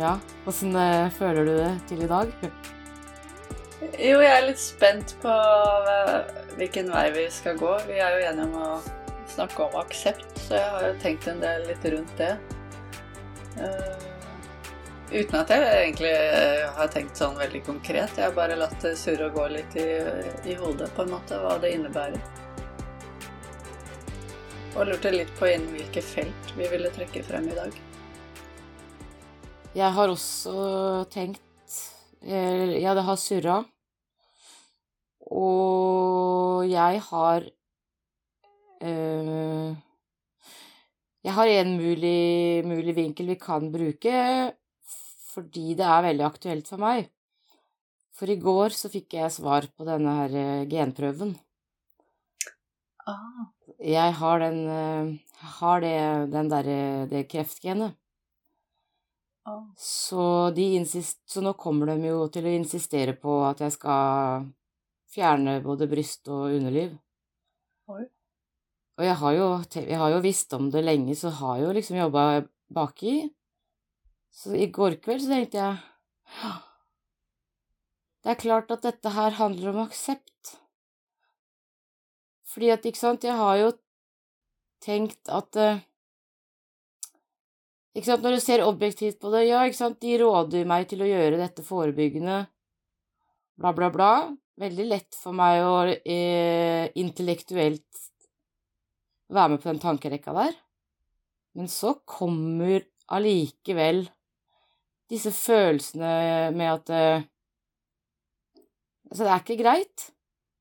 [0.00, 2.30] Ja, åssen eh, føler du det til i dag?
[4.00, 5.32] Jo, jeg er litt spent på
[5.92, 6.14] eh,
[6.56, 7.74] hvilken vei vi skal gå.
[7.84, 8.68] Vi er jo enige om å
[9.28, 12.30] snakke om aksept, så jeg har jo tenkt en del litt rundt det.
[13.60, 14.06] Uh,
[15.10, 16.14] uten at jeg egentlig
[16.78, 18.16] har tenkt sånn veldig konkret.
[18.16, 19.88] Jeg har bare latt det surre og gå litt i,
[20.48, 22.24] i hodet, på en måte, hva det innebærer.
[24.78, 27.80] Og lurte litt på innen hvilke felt vi ville trekke frem i dag.
[29.70, 30.52] Jeg har også
[31.14, 31.46] tenkt
[32.26, 33.60] Ja, det har surra.
[35.30, 37.46] Og jeg har
[38.82, 39.76] øh,
[41.22, 44.16] Jeg har en mulig, mulig vinkel vi kan bruke,
[45.30, 47.06] fordi det er veldig aktuelt for meg.
[48.10, 51.36] For i går så fikk jeg svar på denne her eh, genprøven.
[53.06, 53.46] Ah.
[53.78, 55.14] Jeg har den eh,
[55.60, 55.96] har det,
[56.34, 56.74] den der,
[57.06, 57.94] det kreftgenet.
[59.48, 59.64] Ah.
[59.76, 64.48] Så, de insist, så nå kommer de jo til å insistere på at jeg skal
[65.10, 66.94] fjerne både bryst og underliv.
[67.90, 68.04] Oi.
[69.00, 69.46] Og jeg har jo,
[69.80, 72.24] jeg har jo visst om det lenge, så har jeg jo liksom jobba
[72.68, 73.14] baki.
[74.30, 75.78] Så i går kveld så tenkte jeg
[78.20, 80.52] Det er klart at dette her handler om aksept.
[82.50, 83.70] Fordi at, ikke sant, jeg har jo
[84.84, 85.80] tenkt at eh,
[88.00, 92.44] Når du ser objektivt på det, ja, de råder meg til å gjøre dette forebyggende,
[93.60, 94.12] bla, bla, bla.
[94.60, 98.06] Veldig lett for meg å eh, intellektuelt
[99.32, 100.56] være med på den tankerekka der.
[101.56, 104.04] Men så kommer allikevel
[105.10, 106.14] disse følelsene
[106.56, 107.28] med at eh,
[109.10, 110.02] Altså, det er ikke greit.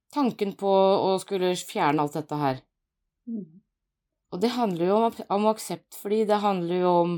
[0.09, 2.63] Tanken på å skulle fjerne alt dette her.
[3.29, 3.59] Mm.
[4.33, 7.13] Og det handler jo om, om aksept, fordi det handler jo om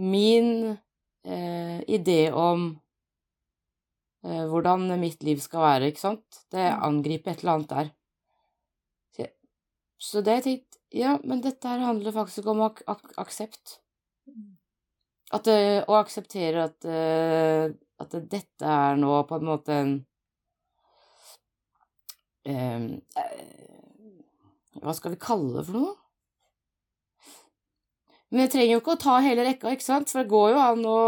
[0.00, 0.50] min
[1.24, 2.64] eh, idé om
[4.24, 6.40] eh, hvordan mitt liv skal være, ikke sant?
[6.52, 7.90] Det angriper et eller annet der.
[9.14, 9.36] Så, jeg-
[10.00, 13.78] så det har jeg tenkt, ja, men dette her handler faktisk om ak ak aksept.
[14.28, 14.56] Mm.
[15.32, 20.00] At, eh, å akseptere at, eh, at dette er nå på en måte en
[23.16, 23.20] eh,
[24.80, 25.94] Hva skal vi kalle det for noe?
[28.30, 30.62] Men jeg trenger jo ikke å ta hele rekka, ikke sant, for det går jo
[30.62, 31.00] an å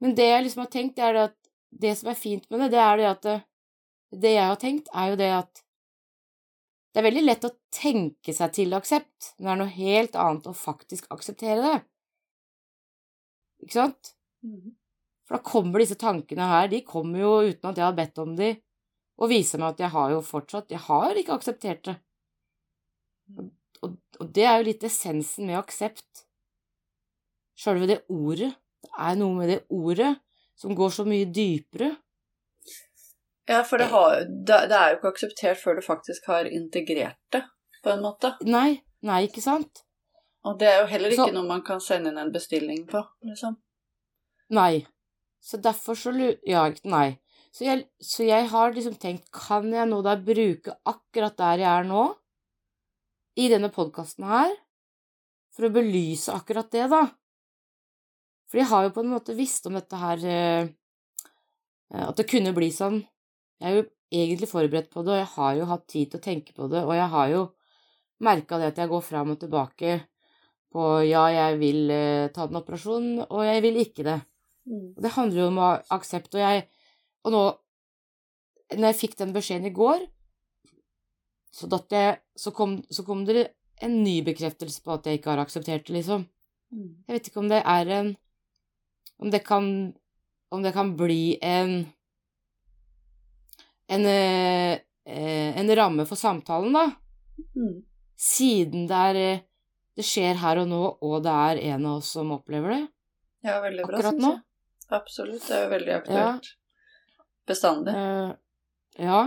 [0.00, 1.36] Men det jeg liksom har tenkt, er det at
[1.82, 3.34] det som er fint med det, det er det at det,
[4.22, 5.60] det jeg har tenkt, er jo det at
[6.90, 10.48] det er veldig lett å tenke seg til aksept, men det er noe helt annet
[10.50, 11.76] å faktisk akseptere det.
[13.62, 14.14] Ikke sant?
[14.42, 14.72] Mm.
[15.28, 18.34] For da kommer disse tankene her, de kommer jo uten at jeg har bedt om
[18.40, 18.50] de,
[19.20, 21.96] og viser meg at jeg har jo fortsatt Jeg har ikke akseptert det.
[24.20, 26.26] Og, det er jo litt essensen med aksept.
[27.60, 28.52] Sjølve det ordet.
[28.80, 30.14] Det er noe med det ordet
[30.60, 31.94] som går så mye dypere.
[33.50, 37.42] Ja, for det, har, det, er jo ikke akseptert før du faktisk har integrert det,
[37.82, 38.34] på en måte.
[38.46, 39.82] Nei, nei, ikke sant?
[40.46, 43.02] Og det er jo heller ikke Så- noe man kan sende inn en bestilling på,
[43.26, 43.56] liksom.
[44.50, 44.86] Nei.
[45.40, 46.12] Så derfor så.
[46.46, 47.18] Ja, nei.
[47.52, 51.70] Så jeg, så jeg har liksom tenkt, kan jeg nå da bruke akkurat der jeg
[51.70, 52.04] er nå,
[53.38, 54.52] i denne podkasten her,
[55.54, 57.04] for å belyse akkurat det, da?
[58.50, 60.70] For jeg har jo på en måte visst om dette her eh,
[61.94, 62.98] At det kunne bli sånn.
[63.62, 66.24] Jeg er jo egentlig forberedt på det, og jeg har jo hatt tid til å
[66.24, 67.42] tenke på det, og jeg har jo
[68.26, 70.00] merka det at jeg går fram og tilbake
[70.70, 74.18] på ja, jeg vil eh, ta den operasjonen, og jeg vil ikke det.
[74.70, 74.86] Mm.
[74.94, 75.60] Og det handler jo om
[75.98, 76.68] aksept, og jeg
[77.20, 77.40] Og nå,
[78.78, 80.06] når jeg fikk den beskjeden i går,
[81.50, 83.48] så, jeg, så, kom, så kom det
[83.80, 86.26] en ny bekreftelse på at jeg ikke har akseptert det, liksom.
[86.70, 86.90] Mm.
[87.06, 88.10] Jeg vet ikke om det er en
[89.18, 89.64] Om det kan
[90.54, 91.72] Om det kan bli en
[93.90, 96.84] En, eh, eh, en ramme for samtalen, da.
[97.58, 97.80] Mm.
[98.14, 99.42] Siden det er eh,
[99.98, 102.84] Det skjer her og nå, og det er en av oss som opplever det.
[103.42, 104.30] Ja, veldig bra, Akkurat nå?
[104.94, 105.42] Absolutt.
[105.48, 106.46] Det er jo veldig aktuelt.
[107.50, 107.92] Bestandig.
[107.98, 108.30] Uh,
[109.02, 109.18] ja.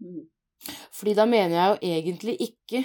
[0.00, 0.24] Mm.
[0.66, 2.80] Fordi da mener jeg jo egentlig ikke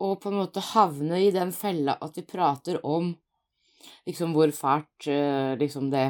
[0.00, 3.16] å på en måte havne i den fella at vi prater om
[4.08, 6.06] liksom hvor fælt eh, liksom det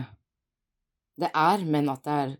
[1.20, 2.30] det er, men at det er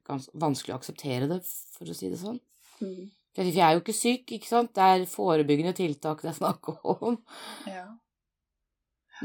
[0.41, 1.41] vanskelig å akseptere det,
[1.77, 2.39] for å si det sånn.
[2.81, 3.11] Mm.
[3.37, 6.65] For jeg er jo ikke syk, ikke sant, det er forebyggende tiltak det er snakk
[6.89, 7.19] om,
[7.69, 7.87] Ja.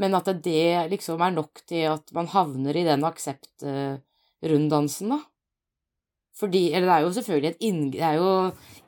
[0.02, 5.20] men at det, det liksom er nok til at man havner i den akseptrunddansen, da.
[6.36, 8.32] Fordi Eller det er jo selvfølgelig et inn, det er jo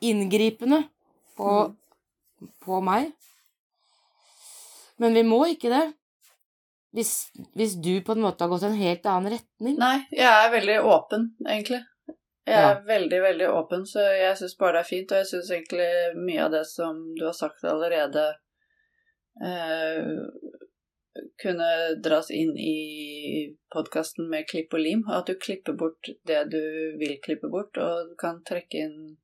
[0.01, 0.81] inngripende
[1.37, 2.49] på, Mm.
[2.65, 3.11] på meg.
[4.99, 5.93] Men vi må ikke det.
[6.97, 9.75] hvis, hvis du på en måte har gått en helt annen retning.
[9.77, 11.83] Nei, jeg er veldig åpen, egentlig.
[12.47, 12.79] Jeg er Ja.
[12.87, 15.11] veldig, veldig åpen, så jeg syns bare det er fint.
[15.11, 18.33] Og jeg syns egentlig mye av det som du har sagt allerede,
[19.43, 20.25] eh,
[21.41, 21.67] kunne
[22.03, 25.03] dras inn i podkasten med klipp og lim.
[25.09, 26.61] At du klipper bort det du
[26.99, 29.17] vil klippe bort, og kan trekke inn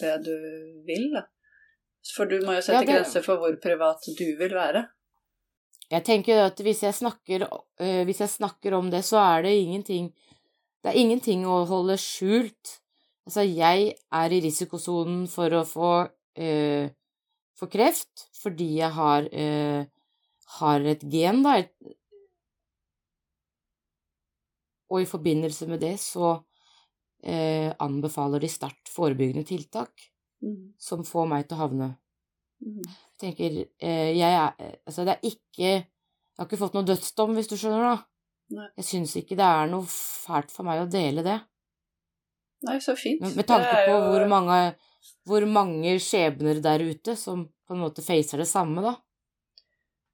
[0.00, 0.34] det du
[0.88, 1.26] vil, da.
[2.14, 4.88] For du må jo sette Ja, det- grenser for hvor privat du vil være.
[5.90, 7.46] Jeg tenker at hvis jeg snakker,
[7.80, 10.12] øh, hvis jeg snakker om det, så er det ingenting
[10.82, 12.80] Det er ingenting å holde skjult.
[13.24, 16.88] Altså, jeg er i risikosonen for å få, øh,
[17.54, 19.84] få kreft fordi jeg har, øh,
[20.58, 21.56] har et gen, da.
[24.92, 26.34] Og i forbindelse med det så
[27.24, 30.08] eh, anbefaler de sterkt forebyggende tiltak
[30.42, 30.72] Mm.
[30.76, 31.86] som får meg til å havne
[32.62, 32.82] Mm.
[32.82, 34.52] Jeg tenker, eh, jeg er
[34.86, 35.86] Altså, det er ikke Jeg
[36.38, 38.04] har ikke fått noe dødsdom, hvis du skjønner, da.
[38.50, 38.68] Nei.
[38.76, 41.40] Jeg syns ikke det er noe fælt for meg å dele det.
[42.62, 43.20] Nei, så fint.
[43.20, 44.76] Men med tanke på jo- hvor mange,
[45.26, 48.96] hvor mange skjebner der ute som på en måte facer det samme, da.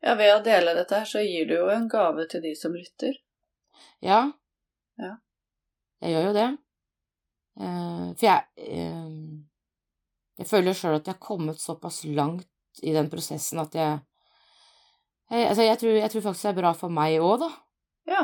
[0.04, 2.74] Ja, ved å dele dette her, så gir du jo en gave til de som
[2.76, 3.16] lytter.
[4.04, 4.20] Ja.
[4.98, 5.16] Ja.
[6.02, 6.48] Jeg gjør jo det.
[7.58, 9.14] Eh, for jeg eh,
[10.38, 12.46] Jeg føler sjøl at jeg har kommet såpass langt
[12.86, 13.96] i den prosessen at jeg
[15.34, 17.48] altså jeg, tror, jeg tror faktisk det er bra for meg òg, da.
[18.08, 18.20] Ja.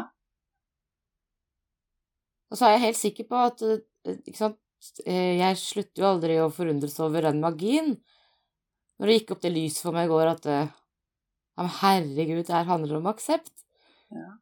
[2.49, 3.82] Og så er jeg helt sikker på at eh,
[4.15, 4.61] ikke sant,
[5.03, 7.94] jeg slutter jo aldri å forundres over den magien.
[9.00, 10.49] Når det gikk opp det lyset for meg i går at
[11.59, 13.53] men herregud, det her handler om aksept.
[14.15, 14.33] Ja.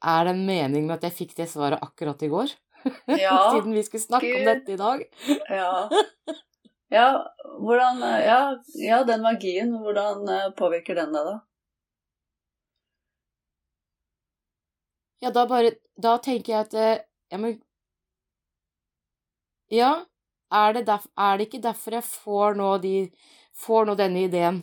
[0.00, 2.56] Er det en mening med at jeg fikk det svaret akkurat i går?
[3.20, 5.02] Ja, Siden vi skulle snakke om dette i dag?
[5.60, 5.90] ja.
[6.90, 7.08] Ja,
[7.60, 8.38] hvordan ja,
[8.80, 11.34] ja, den magien, hvordan eh, påvirker den deg, da?
[15.20, 17.60] Ja, da bare Da tenker jeg at eh, Ja, men
[19.70, 19.90] Ja,
[20.50, 22.94] er det, derf, er det ikke derfor jeg får nå de
[23.60, 24.62] Får nå denne ideen?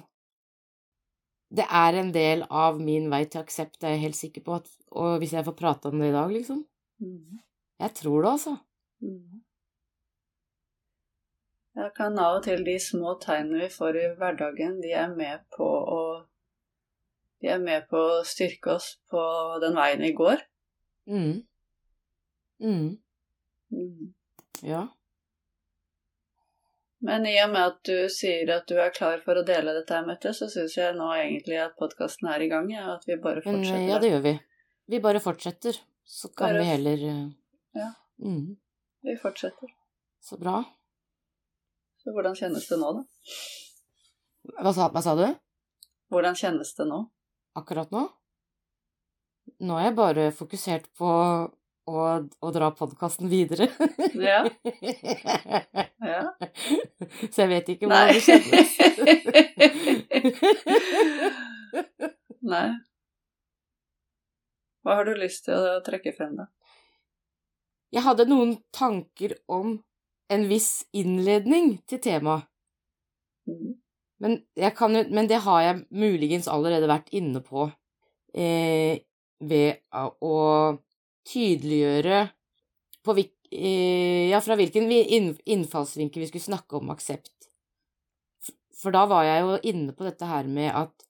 [1.49, 4.57] Det er en del av min vei til aksept, det er jeg helt sikker på,
[4.59, 6.65] at, og hvis jeg får prate om det i dag, liksom.
[6.99, 7.39] Mhm.
[7.79, 8.57] Jeg tror det, altså.
[9.01, 9.43] Mhm.
[11.77, 15.45] Jeg kan av og til de små tegnene vi får i hverdagen, de er med
[15.57, 16.01] på å
[17.41, 19.21] De er med på å styrke oss på
[19.61, 20.39] den veien vi går.
[21.05, 21.45] Mm.
[22.59, 22.97] Mm.
[23.69, 24.13] Mhm.
[24.63, 24.87] Ja.
[27.05, 29.99] Men i og med at du sier at du er klar for å dele dette,
[30.07, 33.41] Mette, så syns jeg nå egentlig at podkasten er i gang, ja, at vi bare
[33.45, 33.87] Men fortsetter.
[33.91, 34.33] ja, det gjør vi.
[34.89, 37.27] Vi bare fortsetter, så kan Bare- vi heller eh,
[37.77, 37.91] Ja.
[38.23, 38.57] Mm.
[39.03, 39.69] Vi fortsetter.
[40.21, 40.63] Så bra.
[42.01, 43.03] Så hvordan kjennes det nå, da?
[44.63, 45.27] Hva sa, hva sa du?
[46.09, 47.03] Hvordan kjennes det nå?
[47.57, 48.03] akkurat nå.
[49.65, 51.07] Nå er jeg bare fokusert på
[51.87, 52.03] å,
[52.43, 53.69] og dra podkasten videre.
[54.15, 54.43] Ja.
[56.07, 56.21] Ja.
[57.33, 58.75] Så jeg vet ikke hvordan det kjennes.
[62.53, 62.67] Nei.
[64.85, 66.45] Hva har du lyst til å trekke frem, da?
[67.91, 69.79] Jeg hadde noen tanker om
[70.31, 72.47] en viss innledning til temaet.
[73.49, 73.75] Mhm.
[74.17, 74.39] Men,
[74.73, 77.67] kan, men det har jeg muligens allerede vært inne på
[78.33, 79.03] eh,
[79.37, 79.83] ved
[80.25, 80.31] å
[81.27, 82.21] tydeliggjøre
[83.07, 87.49] hvil, eh, ja, fra hvilken innfallsvinkel vi skulle snakke om aksept.
[88.77, 91.07] For da var jeg jo inne på dette her med at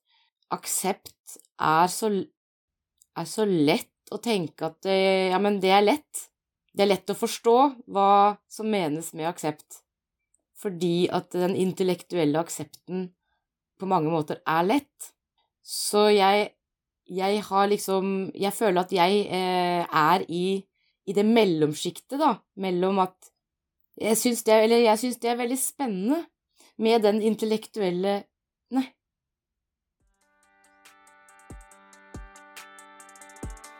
[0.54, 2.10] aksept er så,
[3.18, 6.28] er så lett å tenke at eh, ja, men det er lett.
[6.72, 7.58] Det er lett å forstå
[7.90, 9.82] hva som menes med aksept
[10.58, 13.08] fordi at den intellektuelle aksepten
[13.78, 15.10] på mange måter er lett.
[15.62, 16.48] Så jeg,
[17.08, 20.64] jeg har liksom Jeg føler at jeg eh, er i,
[21.06, 23.32] i det mellomsjiktet, da, mellom at
[24.00, 26.24] Jeg syns det, eller jeg syns det er veldig spennende
[26.78, 28.22] med den intellektuelle
[28.70, 28.84] Nei.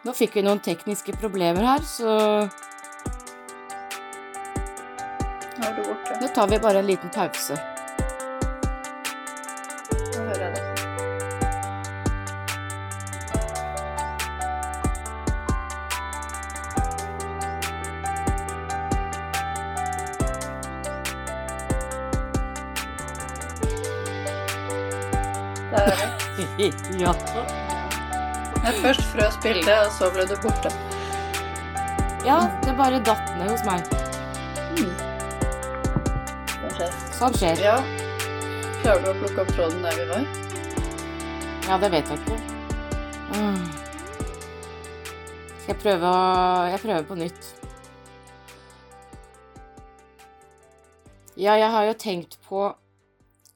[0.07, 2.49] Nå fikk vi noen tekniske problemer her, så
[6.19, 7.78] Nå tar vi bare en liten pause.
[27.05, 27.13] ja.
[28.65, 30.73] Jeg først frøs bildet, og så ble du borte.
[32.27, 33.87] ja, det bare datt ned hos meg.
[34.75, 34.91] Mm.
[36.59, 36.97] Hva skjer?
[37.15, 37.63] Sånn skjer.
[37.63, 37.77] Ja.
[38.81, 40.27] Klarer du å plukke opp tråden der vi var?
[41.69, 42.41] Ja, det vet jeg ikke.
[43.37, 43.63] Mm.
[45.63, 47.49] Skal jeg prøve å Jeg prøver på nytt.
[51.39, 52.67] Ja, jeg har jo tenkt på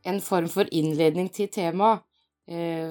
[0.06, 2.06] en form for innledning til temaet.
[2.50, 2.90] Eh,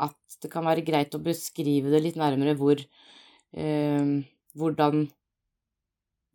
[0.00, 4.10] at det kan være greit å beskrive det litt nærmere hvor eh,
[4.56, 5.06] hvordan,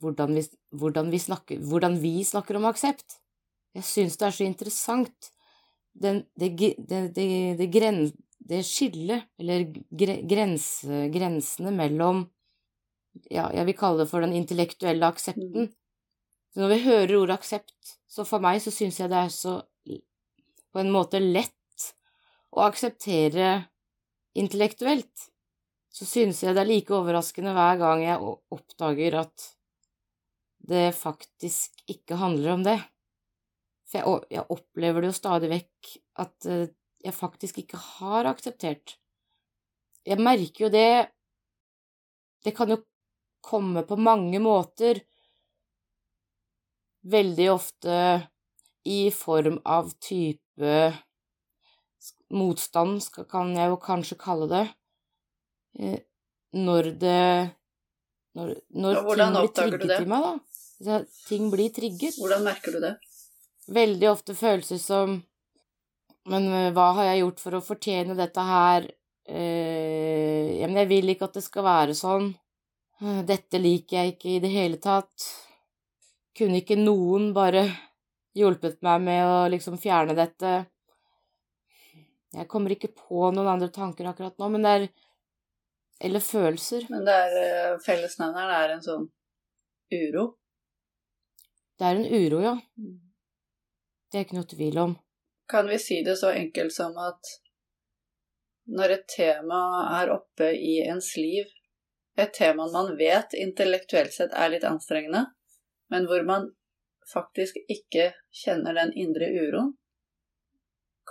[0.02, 0.46] hvordan, vi,
[0.78, 3.20] hvordan, vi snakker, hvordan vi snakker om aksept.
[3.78, 5.32] Jeg syns det er så interessant.
[5.92, 8.06] Den, det, det, det, det, gren,
[8.50, 12.26] det skillet, eller grense, grensene mellom
[13.28, 15.72] ja, jeg vil kalle det for den intellektuelle aksepten.
[16.52, 19.58] Så når vi hører ordet aksept, så for meg så syns jeg det er så
[20.72, 21.56] på en måte lett
[22.52, 23.52] å akseptere
[24.38, 25.28] intellektuelt,
[25.92, 29.48] så synes jeg det er like overraskende hver gang jeg oppdager at
[30.72, 32.78] det faktisk ikke handler om det.
[33.92, 35.94] For jeg, opplever det jo stadig vekk
[36.24, 36.70] at eh,
[37.02, 38.96] jeg faktisk ikke har akseptert.
[40.08, 41.12] Jeg merker jo det
[42.42, 42.80] Det kan jo
[43.46, 45.04] komme på mange måter.
[47.06, 47.98] Veldig ofte
[48.90, 50.72] i form av type
[52.34, 54.66] motstand, kan jeg jo kanskje kalle det,
[55.80, 56.00] eh,
[56.54, 57.24] når det
[58.32, 61.00] Når, når ting blir trigget i meg, da.
[61.28, 62.16] Ting blir trigget.
[62.16, 62.94] Hvordan merker du det?
[63.68, 65.18] Veldig ofte følelser som
[66.26, 68.88] Men eh, hva har jeg gjort for å fortjene dette her?
[69.26, 72.28] Eh, men jeg vil ikke at det skal være sånn.
[73.02, 75.26] Eh, dette liker jeg ikke i det hele tatt.
[76.38, 77.66] Kunne ikke noen bare
[78.38, 80.54] hjulpet meg med å liksom fjerne dette?
[82.32, 84.90] Jeg kommer ikke på noen andre tanker akkurat nå, men det er
[86.02, 86.88] Eller følelser.
[86.90, 89.04] Men det er eh, fellesnevneren er en sånn
[89.94, 90.24] uro?
[91.78, 92.54] Det er en uro, ja.
[92.80, 92.96] Mm.
[94.10, 94.96] Det er ikke noe tvil om.
[95.52, 97.30] Kan vi si det så enkelt som at
[98.72, 99.62] når et tema
[100.00, 101.46] er oppe i ens liv,
[102.18, 105.26] et tema man vet intellektuelt sett er litt anstrengende,
[105.94, 106.50] men hvor man
[107.14, 108.12] faktisk ikke
[108.44, 109.74] kjenner den indre uroen,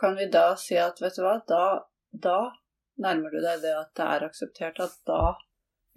[0.00, 1.64] kan vi da si at vet du hva, da,
[2.10, 2.38] da
[3.00, 5.36] nærmer du deg det at det er akseptert, at da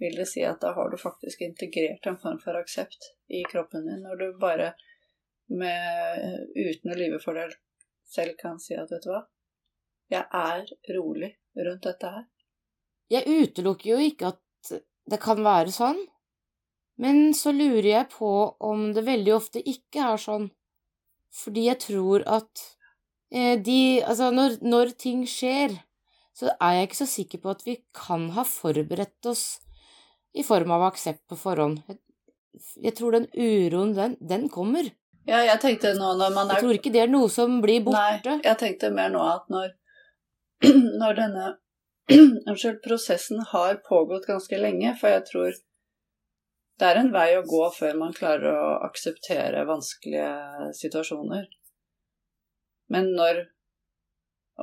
[0.02, 3.86] vil det si at da har du faktisk integrert en form for aksept i kroppen
[3.88, 4.72] din, når du bare
[5.52, 7.54] med, uten å lyve for deg
[8.14, 9.22] selv kan si at vet du hva,
[10.12, 12.26] jeg er rolig rundt dette her.
[13.12, 14.74] Jeg utelukker jo ikke at
[15.10, 16.00] det kan være sånn,
[17.00, 18.30] men så lurer jeg på
[18.64, 20.48] om det veldig ofte ikke er sånn,
[21.34, 22.64] fordi jeg tror at
[23.34, 25.74] de Altså, når, når, ting skjer,
[26.34, 29.44] så er jeg ikke så sikker på at vi kan ha forberedt oss
[30.34, 31.80] i form av aksept på forhånd.
[31.88, 31.98] Jeg,
[32.88, 34.90] jeg tror den uroen, den, den, kommer.
[35.26, 37.84] Ja, jeg tenkte nå når man er Jeg tror ikke det er noe som blir
[37.86, 38.00] borte.
[38.26, 39.74] Nei, jeg tenkte mer nå at når,
[41.02, 41.52] når denne
[42.50, 45.54] Unnskyld, prosessen har pågått ganske lenge, for jeg tror
[46.80, 51.46] det er en vei å gå før man klarer å akseptere vanskelige situasjoner.
[52.94, 53.44] Men når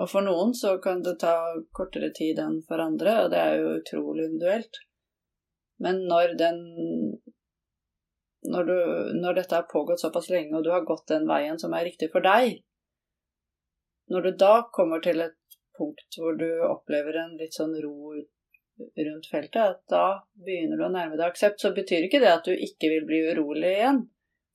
[0.01, 1.33] Og for noen så kan det ta
[1.75, 4.77] kortere tid enn for andre, og det er jo utrolig individuelt.
[5.83, 6.61] Men når den
[8.53, 8.77] når, du,
[9.19, 12.07] når dette har pågått såpass lenge, og du har gått den veien som er riktig
[12.13, 12.61] for deg
[14.09, 15.38] Når du da kommer til et
[15.77, 18.15] punkt hvor du opplever en litt sånn ro
[18.97, 22.47] rundt feltet, at da begynner du å nærme deg aksept, så betyr ikke det at
[22.47, 24.01] du ikke vil bli urolig igjen.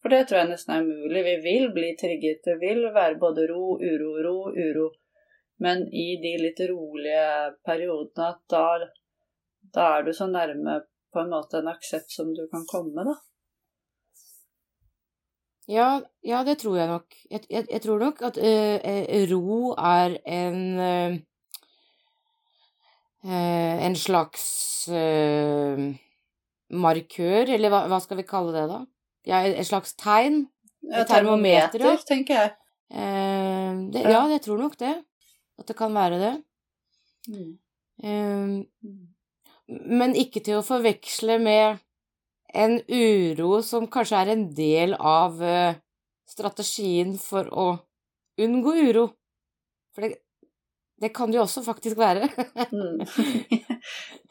[0.06, 1.20] For det tror jeg nesten er umulig.
[1.26, 2.44] Vi vil bli trigget.
[2.46, 4.84] Det vil være både ro, uro, ro, uro.
[5.58, 7.25] Men i de litt rolige
[7.66, 8.86] periodene at da,
[9.75, 10.76] da er du så nærme
[11.10, 13.16] på en måte en aksept som du kan komme, da.
[15.75, 15.90] Ja,
[16.22, 17.20] ja, det tror jeg nok.
[17.26, 21.22] Jeg, jeg, jeg tror nok at uh, ro er en uh,
[23.26, 24.86] En slags
[26.70, 28.84] markør, eller hva, hva, skal vi kalle det, da?
[29.26, 30.47] Ja, et slags tegn.
[30.87, 31.97] Ja, termometer, ja.
[32.06, 32.52] tenker jeg.
[32.95, 34.95] Eh, det, ja, jeg tror nok det.
[35.59, 36.35] At det kan være det.
[37.33, 37.56] Mm.
[38.06, 38.92] Eh,
[39.66, 41.80] men ikke til å forveksle med
[42.54, 45.80] en uro som kanskje er en del av eh,
[46.28, 47.66] strategien for å
[48.42, 49.09] unngå uro.
[49.97, 50.21] For det,
[51.02, 52.30] det kan det jo også faktisk være.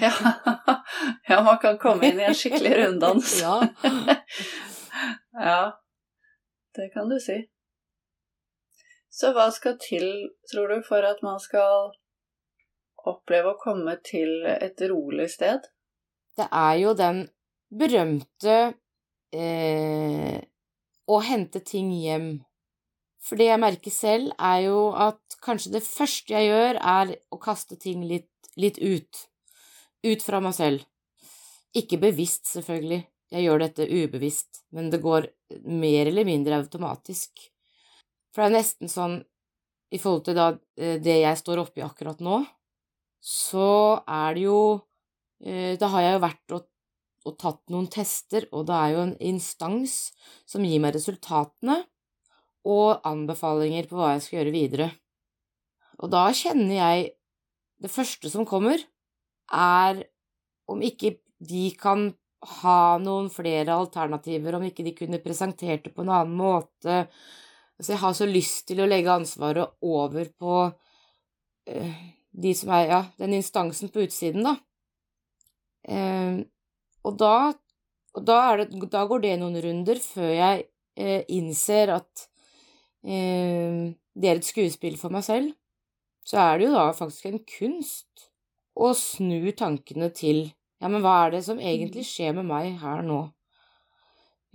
[0.00, 0.12] ja.
[1.28, 3.40] ja, man kan komme inn i en skikkelig runddans.
[3.42, 3.56] ja.
[5.32, 5.62] ja,
[6.76, 7.38] det kan du si.
[9.10, 10.06] Så hva skal til,
[10.50, 11.90] tror du, for at man skal
[13.10, 15.66] oppleve å komme til et rolig sted?
[16.38, 17.24] Det er jo den
[17.70, 18.58] berømte
[19.34, 20.38] eh,
[21.10, 22.30] å hente ting hjem.
[23.20, 27.40] For det jeg merker selv, er jo at kanskje det første jeg gjør, er å
[27.42, 29.26] kaste ting litt litt ut.
[30.06, 30.84] Ut fra meg selv.
[31.76, 33.02] Ikke bevisst, selvfølgelig.
[33.30, 35.28] Jeg gjør dette ubevisst, men det går
[35.70, 37.44] mer eller mindre automatisk.
[38.34, 39.20] For det er nesten sånn,
[39.94, 42.40] i forhold til da, eh, det jeg står oppi akkurat nå,
[43.20, 44.60] så er det jo
[45.44, 46.66] eh, Da har jeg jo vært og,
[47.28, 49.96] og tatt noen tester, og det er jo en instans
[50.48, 51.82] som gir meg resultatene
[52.64, 54.88] og anbefalinger på hva jeg skal gjøre videre.
[56.00, 57.10] Og da kjenner jeg
[57.80, 58.76] Det første som kommer,
[59.52, 60.04] er
[60.70, 62.10] om ikke de kan
[62.60, 67.02] ha noen flere alternativer, om ikke de kunne presentert det på en annen måte.
[67.76, 72.86] Altså, jeg har så lyst til å legge ansvaret over på uh, de som er,
[72.88, 74.56] ja, den instansen på utsiden, da.
[75.90, 76.40] Uh,
[77.08, 77.34] og da,
[78.16, 80.66] og da, det, da, går det noen runder før jeg
[81.00, 82.26] uh, innser at
[83.00, 85.54] det er et skuespill for meg selv.
[86.28, 88.26] Så er det jo da faktisk en kunst
[88.80, 90.46] å snu tankene til
[90.80, 93.20] ja, men hva er det som egentlig skjer med meg her nå?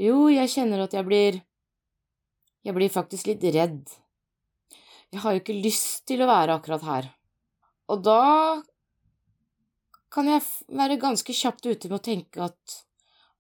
[0.01, 1.43] Jo, jeg kjenner at jeg blir
[2.65, 3.91] Jeg blir faktisk litt redd.
[5.13, 7.09] Jeg har jo ikke lyst til å være akkurat her.
[7.93, 8.63] Og da
[10.09, 10.41] kan jeg
[10.73, 12.79] være ganske kjapt ute med å tenke at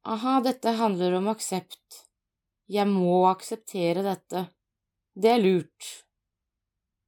[0.05, 2.05] aha, dette handler om aksept.
[2.69, 4.45] Jeg må akseptere dette.
[5.17, 5.89] Det er lurt.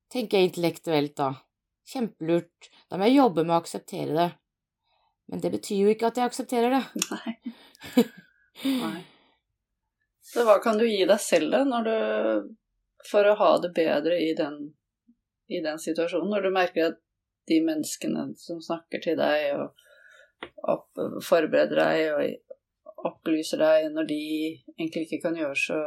[0.09, 1.35] Tenker jeg intellektuelt da.
[1.87, 2.69] Kjempelurt.
[2.89, 4.29] Da må jeg jobbe med å akseptere det.
[5.27, 6.83] Men det betyr jo ikke at jeg aksepterer det.
[7.11, 8.07] Nei.
[8.83, 9.01] Nei.
[10.27, 12.55] Så hva kan du gi deg selv, da, du
[13.07, 14.57] For å ha det bedre i den,
[15.47, 16.97] i den situasjonen, når du merker at
[17.47, 19.85] de menneskene som snakker til deg og
[20.67, 20.89] opp,
[21.23, 24.19] forbereder deg og opplyser deg når de
[24.75, 25.79] egentlig ikke kan gjøre så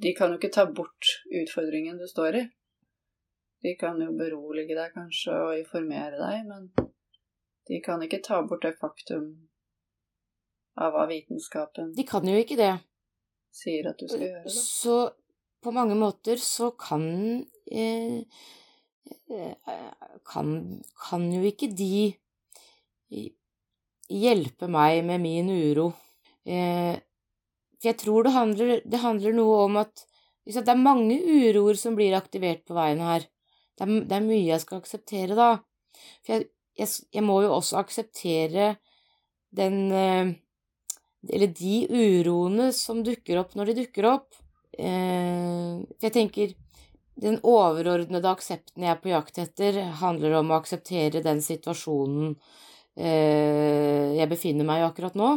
[0.00, 2.42] De kan jo ikke ta bort utfordringen du står i.
[3.64, 6.68] De kan jo berolige deg kanskje og informere deg, men
[7.66, 9.30] de kan ikke ta bort det faktum
[10.76, 12.74] av hva vitenskapen De kan jo ikke det.
[13.56, 14.52] Sier at du skal gjøre det.
[14.52, 14.98] Så
[15.64, 17.06] på mange måter så kan
[17.72, 18.22] eh,
[20.26, 20.50] kan,
[21.08, 22.12] kan jo ikke de
[24.12, 25.88] hjelpe meg med min uro.
[26.46, 27.00] Eh,
[27.76, 30.04] for jeg tror det handler, det handler noe om at
[30.46, 33.26] det er mange uroer som blir aktivert på veien her.
[33.76, 35.50] Det er, det er mye jeg skal akseptere, da.
[36.24, 38.74] For jeg, jeg, jeg må jo også akseptere
[39.56, 40.34] den eh,
[41.32, 44.36] Eller de uroene som dukker opp når de dukker opp.
[44.76, 46.54] Eh, for jeg tenker
[47.16, 52.34] den overordnede aksepten jeg er på jakt etter, handler om å akseptere den situasjonen
[53.00, 55.30] eh, jeg befinner meg i akkurat nå.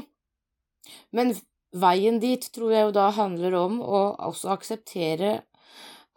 [1.15, 1.31] Men
[1.71, 5.39] veien dit tror jeg jo da handler om å også akseptere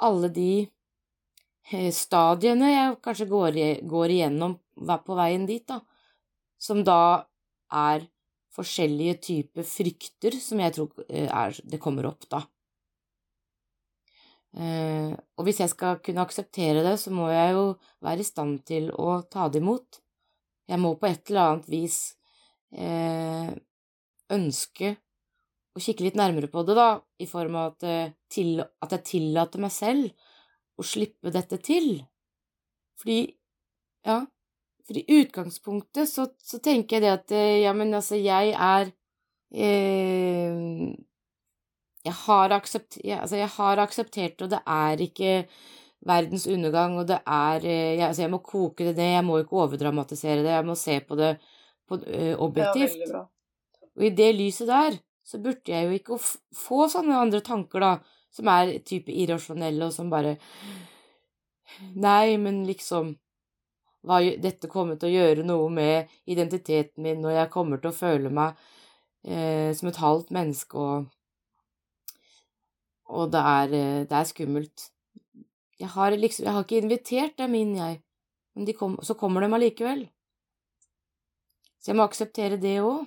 [0.03, 0.53] alle de
[1.95, 3.59] stadiene jeg kanskje går,
[3.89, 5.81] går igjennom på veien dit, da,
[6.63, 7.27] som da
[7.73, 8.07] er
[8.53, 12.43] forskjellige typer frykter som jeg tror eh, er, det kommer opp, da.
[14.53, 17.67] Eh, og hvis jeg skal kunne akseptere det, så må jeg jo
[18.05, 20.03] være i stand til å ta det imot.
[20.69, 22.03] Jeg må på et eller annet vis
[22.77, 23.49] eh,
[24.33, 24.95] ønske
[25.73, 29.63] å kikke litt nærmere på det, da, i form av at, til, at jeg tillater
[29.63, 30.29] meg selv
[30.79, 32.03] å slippe dette til.
[33.01, 33.21] Fordi,
[34.07, 34.23] ja,
[34.87, 38.91] for i utgangspunktet så, så, tenker jeg det at eh, ja, men altså, jeg er
[39.55, 40.95] eh,
[42.03, 45.37] jeg, har aksept, jeg, altså, jeg har akseptert, og det er ikke
[46.03, 49.39] verdens undergang, og det er eh, jeg, altså, jeg må koke det ned, jeg må
[49.43, 51.37] ikke overdramatisere det, jeg må se på det
[51.89, 52.99] på, uh, objektivt.
[53.07, 53.25] Ja,
[53.93, 56.19] og i det lyset der så burde jeg jo ikke
[56.57, 57.93] få sånne andre tanker, da,
[58.33, 60.38] som er type irrasjonelle, og som bare
[61.97, 63.14] Nei, men liksom
[64.03, 67.97] hva Dette kommer til å gjøre noe med identiteten min, og jeg kommer til å
[67.97, 68.59] føle meg
[69.23, 71.07] eh, som et halvt menneske, og,
[73.07, 74.88] og det, er, eh, det er skummelt.
[75.79, 78.03] Jeg har liksom Jeg har ikke invitert dem inn, jeg,
[78.55, 80.05] men kom, så kommer de allikevel.
[81.83, 83.07] Så jeg må akseptere det òg.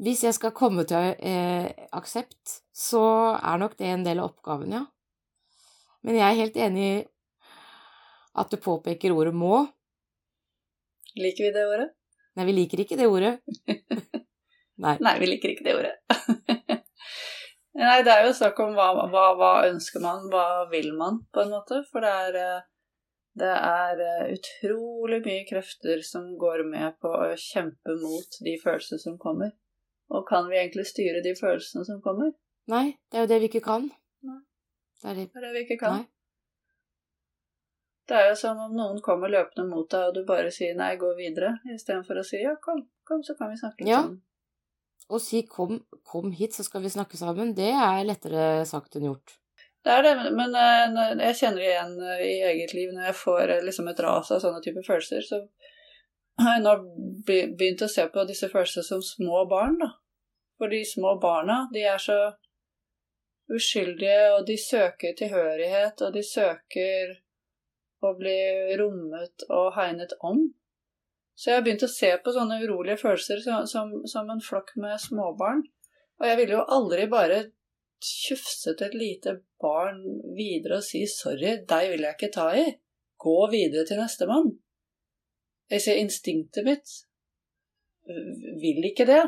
[0.00, 3.04] Hvis jeg skal komme til eh, aksept, så
[3.36, 4.86] er nok det en del av oppgaven, ja.
[6.00, 6.94] Men jeg er helt enig i
[8.40, 9.66] at du påpeker ordet må.
[11.20, 11.90] Liker vi det ordet?
[12.38, 13.34] Nei, vi liker ikke det ordet.
[14.84, 14.96] Nei.
[15.04, 15.94] Nei, vi liker ikke det ordet.
[17.80, 21.44] Nei, det er jo snakk om hva, hva, hva, ønsker man, hva vil man, på
[21.44, 21.84] en måte.
[21.90, 22.68] For det er, eh,
[23.42, 29.04] det er eh, utrolig mye krefter som går med på å kjempe mot de følelsene
[29.04, 29.52] som kommer.
[30.10, 32.32] Og kan vi egentlig styre de følelsene som kommer?
[32.70, 33.90] Nei, det er jo det vi ikke kan.
[34.26, 34.40] Nei.
[35.02, 36.00] Det er det, det, er det vi ikke kan.
[36.00, 36.06] Nei.
[38.10, 40.96] Det er jo som om noen kommer løpende mot deg, og du bare sier 'nei,
[40.98, 44.02] gå videre', istedenfor å si 'ja, kom, kom, så kan vi snakke litt Ja.
[44.02, 44.20] sammen'.
[45.10, 49.06] Å si kom, 'kom hit, så skal vi snakke sammen', det er lettere sagt enn
[49.06, 49.36] gjort.
[49.84, 53.14] Det er det, men- eh, jeg kjenner det igjen eh, i eget liv når jeg
[53.14, 55.22] får eh, liksom et ras av sånne typer følelser.
[55.22, 55.48] Så
[56.42, 56.74] har jeg nå
[57.26, 59.92] begynt å se på disse følelsene som små barn, da.
[60.60, 62.18] For de små barna, de er så
[63.50, 67.16] uskyldige, og de søker tilhørighet, og de søker
[68.04, 68.38] å bli
[68.80, 70.42] rommet og hegnet om.
[71.36, 74.74] Så jeg har begynt å se på sånne urolige følelser som, som, som en flokk
[74.80, 75.62] med småbarn.
[76.20, 77.38] Og jeg ville jo aldri bare
[78.00, 80.02] tjufset et lite barn
[80.36, 82.76] videre og si 'sorry, deg vil jeg ikke ta i'.
[83.20, 84.52] Gå videre til nestemann.
[85.70, 86.96] Jeg sier instinktet mitt
[88.60, 89.22] vil ikke det.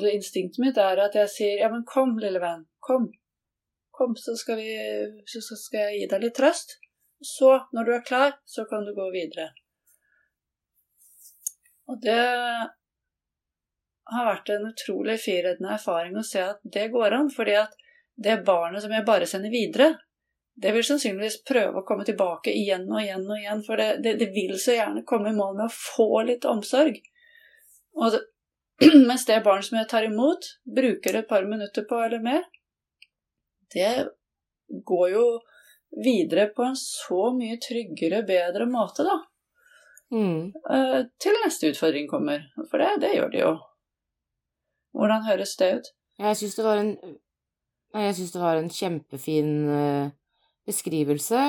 [0.00, 0.12] det.
[0.16, 3.12] Instinktet mitt er at jeg sier 'ja, men kom, lille venn, kom'.
[3.92, 4.72] Kom, så skal, vi,
[5.28, 6.78] så skal jeg gi deg litt trøst.
[7.20, 9.50] Så, når du er klar, så kan du gå videre.
[11.86, 12.22] Og det
[14.12, 17.30] har vært en utrolig frireddende erfaring å se at det går an.
[17.30, 17.76] fordi at
[18.16, 19.98] det barnet som jeg bare sender videre,
[20.54, 23.62] det vil sannsynligvis prøve å komme tilbake igjen og igjen og igjen.
[23.66, 26.98] For det, det, det vil så gjerne komme i mål med å få litt omsorg.
[27.96, 28.22] Og det,
[29.08, 32.44] mens det barnet som jeg tar imot, bruker et par minutter på eller mer,
[33.72, 33.92] det
[34.84, 35.26] går jo
[36.04, 39.18] videre på en så mye tryggere, bedre måte, da.
[40.12, 40.52] Mm.
[40.52, 42.44] Eh, til neste utfordring kommer.
[42.70, 43.52] For det, det gjør de jo.
[44.96, 45.92] Hvordan høres det ut?
[46.20, 46.90] Jeg syns det var en
[47.92, 50.10] Jeg syns det var en kjempefin eh,
[50.68, 51.42] beskrivelse.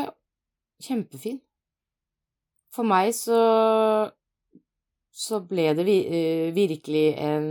[0.84, 1.39] Kjempefin.
[2.73, 3.39] For meg så
[5.13, 7.45] så ble det eh, virkelig en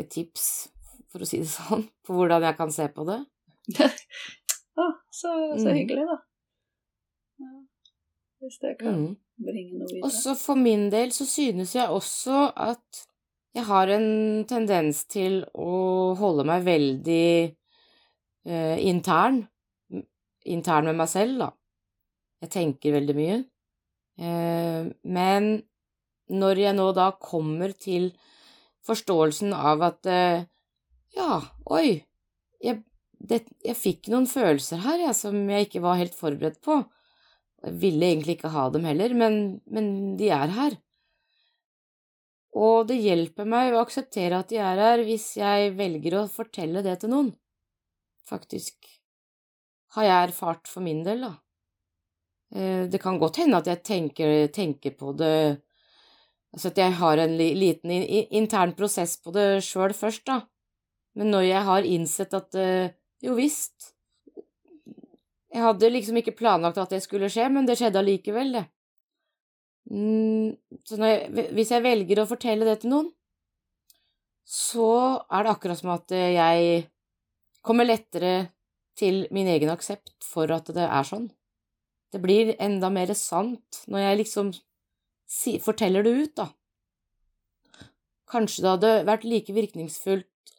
[0.00, 0.46] et tips,
[1.12, 3.18] for å si det sånn, på hvordan jeg kan se på det.
[3.78, 4.86] Å,
[5.20, 5.76] så, så Mm.
[5.76, 6.16] hyggelig, da.
[7.44, 7.50] Ja,
[8.42, 9.12] hvis det kan Mm.
[9.38, 10.10] bringe noe Og videre.
[10.16, 13.04] så for min del så synes jeg også at
[13.54, 17.54] jeg har en tendens til å holde meg veldig
[18.46, 19.44] eh, intern.
[20.44, 21.50] Intern med meg selv, da.
[22.44, 23.36] Jeg tenker veldig mye.
[24.20, 25.46] Eh, men
[26.32, 28.10] når jeg nå da kommer til
[28.84, 30.44] forståelsen av at eh,
[31.16, 31.38] ja,
[31.72, 32.02] oi,
[32.64, 32.82] jeg,
[33.18, 36.82] det, jeg fikk noen følelser her jeg, som jeg ikke var helt forberedt på.
[37.64, 39.38] Jeg ville egentlig ikke ha dem heller, men,
[39.72, 39.86] men
[40.20, 40.76] de er her.
[42.54, 46.84] Og det hjelper meg å akseptere at de er her hvis jeg velger å fortelle
[46.86, 47.32] det til noen.
[48.28, 48.93] Faktisk.
[49.94, 51.32] Har jeg erfart for min del, da.
[52.54, 55.60] Eh, Det kan godt hende at jeg tenker, tenker på det
[56.54, 60.36] Altså at jeg har en liten intern prosess på det sjøl først, da.
[61.18, 63.90] Men når jeg har innsett at eh, jo visst
[65.54, 68.64] Jeg hadde liksom ikke planlagt at det skulle skje, men det skjedde allikevel, det.
[69.90, 73.12] Mm, Så jeg, hvis jeg velger å fortelle det til noen,
[74.44, 74.88] så
[75.30, 76.88] er det akkurat som at jeg
[77.64, 78.32] kommer lettere
[78.98, 81.28] til min egen aksept for at det er sånn.
[82.14, 84.52] Det blir enda mer sant når jeg liksom
[85.26, 86.48] si, forteller det ut, da.
[88.30, 90.54] Kanskje det hadde vært like virkningsfullt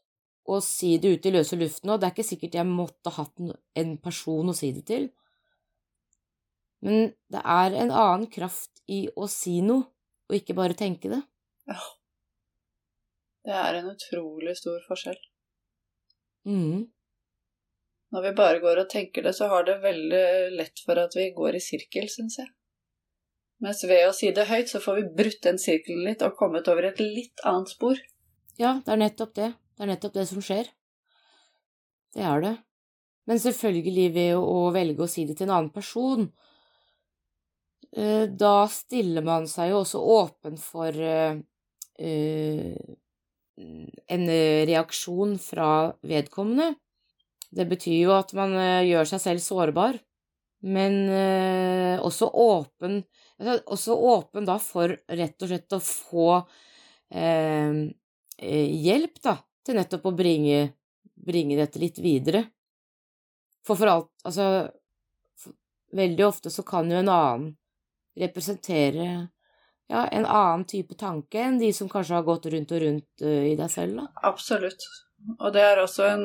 [0.46, 3.46] å si det ut i løse luften, og det er ikke sikkert jeg måtte hatt
[3.82, 5.08] en person å si det til.
[6.86, 9.88] Men det er en annen kraft i å si noe,
[10.30, 11.22] og ikke bare tenke det.
[11.70, 11.80] Ja.
[13.46, 15.18] Det er en utrolig stor forskjell.
[16.50, 16.86] Mm.
[18.16, 21.34] Når vi bare går og tenker det, så har det veldig lett for at vi
[21.36, 22.48] går i sirkel, syns jeg.
[23.64, 26.70] Mens ved å si det høyt, så får vi brutt den sirkelen litt og kommet
[26.72, 28.00] over et litt annet spor.
[28.56, 29.50] Ja, det er nettopp det.
[29.76, 30.70] Det er nettopp det som skjer.
[32.16, 32.54] Det er det.
[33.28, 36.30] Men selvfølgelig ved å velge å si det til en annen person,
[37.92, 41.42] eh, da stiller man seg jo også åpen for eh,
[42.00, 42.96] eh,
[44.16, 44.26] en
[44.72, 45.70] reaksjon fra
[46.06, 46.78] vedkommende.
[47.56, 50.00] Det betyr jo at man eh, gjør seg selv sårbar,
[50.66, 53.04] men eh, også åpen
[53.38, 56.30] altså, Også åpen da for rett og slett å få
[57.12, 57.76] eh,
[58.40, 60.64] eh, hjelp, da, til nettopp å bringe,
[61.14, 62.46] bringe dette litt videre.
[63.66, 64.48] For for alt Altså,
[65.38, 65.54] for,
[65.94, 67.50] veldig ofte så kan jo en annen
[68.18, 69.08] representere
[69.92, 73.54] ja, en annen type tanke enn de som kanskje har gått rundt og rundt i
[73.60, 74.08] deg selv, da.
[74.32, 74.82] Absolutt.
[75.36, 76.24] Og det er også en,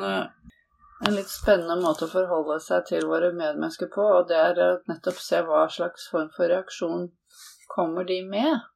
[1.07, 4.69] en litt spennende måte å forholde seg til våre medmennesker på, og det er å
[4.91, 7.09] nettopp se hva slags form for reaksjon
[7.73, 8.69] kommer de med.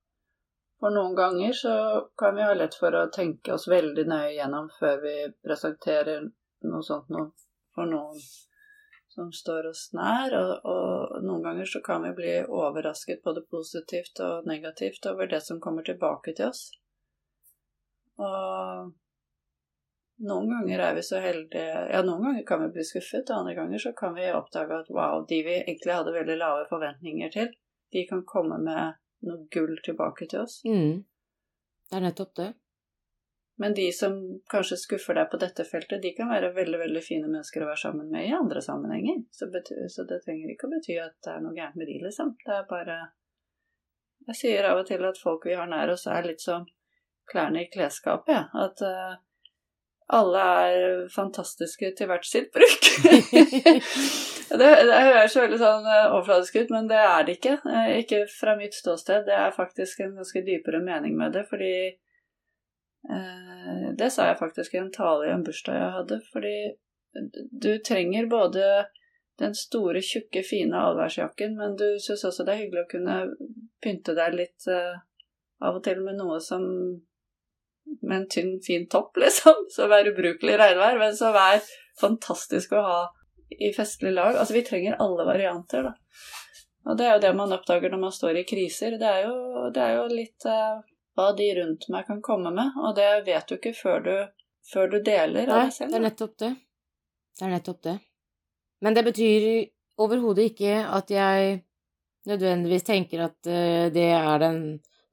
[0.81, 1.75] For noen ganger så
[2.21, 6.27] kan vi ha lett for å tenke oss veldig nøye gjennom før vi presenterer
[6.65, 7.31] noe sånt noe
[7.75, 8.19] for noen
[9.15, 14.21] som står oss nær, og, og noen ganger så kan vi bli overrasket både positivt
[14.25, 16.67] og negativt over det som kommer tilbake til oss.
[18.19, 18.91] Og
[20.23, 23.55] noen ganger er vi så heldige Ja, noen ganger kan vi bli skuffet, og andre
[23.59, 27.51] ganger så kan vi oppdage at wow, de vi egentlig hadde veldig lave forventninger til,
[27.93, 30.61] de kan komme med noe gull tilbake til oss.
[30.69, 31.03] Mm.
[31.91, 32.53] Det er nettopp det.
[33.57, 34.15] Men de som
[34.51, 37.83] kanskje skuffer deg på dette feltet, de kan være veldig veldig fine mennesker å være
[37.85, 39.21] sammen med i andre sammenhenger.
[39.31, 39.47] Så,
[39.95, 42.35] så det trenger ikke å bety at det er noe gærent med de, liksom.
[42.43, 42.99] Det er bare
[44.27, 46.67] Jeg sier av og til at folk vi har nær oss, er litt som
[47.31, 48.49] klærne i klesskapet, ja.
[48.67, 49.21] At uh,
[50.13, 52.89] alle er fantastiske til hvert sitt bruk.
[54.61, 57.55] det, det høres veldig sånn eh, overfladisk ut, men det er det ikke.
[57.65, 59.25] Eh, ikke fra mitt ståsted.
[59.29, 64.77] Det er faktisk en ganske dypere mening med det, fordi eh, Det sa jeg faktisk
[64.77, 66.57] i en tale i en bursdag jeg hadde, fordi
[67.65, 68.69] du trenger både
[69.39, 73.17] den store, tjukke, fine allværsjakken, men du syns også det er hyggelig å kunne
[73.83, 75.01] pynte deg litt eh,
[75.65, 76.65] av og til med noe som
[78.03, 81.63] med en tynn, fin topp, liksom, som er ubrukelig i regnvær, men som er
[82.01, 83.03] fantastisk å ha
[83.59, 84.37] i festlig lag.
[84.37, 85.95] Altså, vi trenger alle varianter, da.
[86.85, 88.99] Og det er jo det man oppdager når man står i kriser.
[89.01, 90.83] Det er jo, det er jo litt uh,
[91.17, 94.17] hva de rundt meg kan komme med, og det vet du ikke før du,
[94.73, 95.95] før du deler av deg selv.
[95.95, 96.51] det er nettopp det.
[97.39, 97.95] Det er nettopp det.
[98.85, 99.47] Men det betyr
[100.05, 101.63] overhodet ikke at jeg
[102.29, 104.61] nødvendigvis tenker at uh, det er den,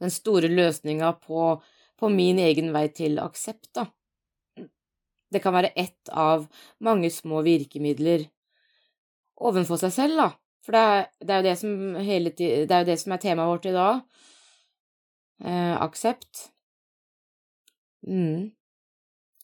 [0.01, 1.53] den store løsninga på
[2.01, 3.85] på min egen vei til aksept, da.
[5.31, 6.47] Det kan være ett av
[6.83, 8.25] mange små virkemidler
[9.41, 10.29] ovenfor seg selv, da.
[10.61, 13.21] For det er, det er jo det som hele Det er jo det som er
[13.21, 14.01] temaet vårt i dag.
[15.41, 16.49] Eh, aksept.
[18.05, 18.51] Mm.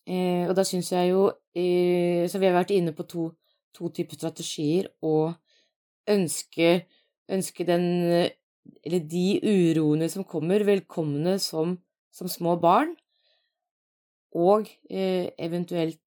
[0.06, 3.28] Eh, og da syns jeg jo eh, Så vi har vært inne på to,
[3.76, 5.36] to typer strategier, og
[6.10, 6.88] ønske,
[7.30, 7.86] ønske den
[8.84, 11.78] Eller de uroene som kommer, velkomne som
[12.18, 12.96] som små barn,
[14.38, 16.02] og eh, eventuelt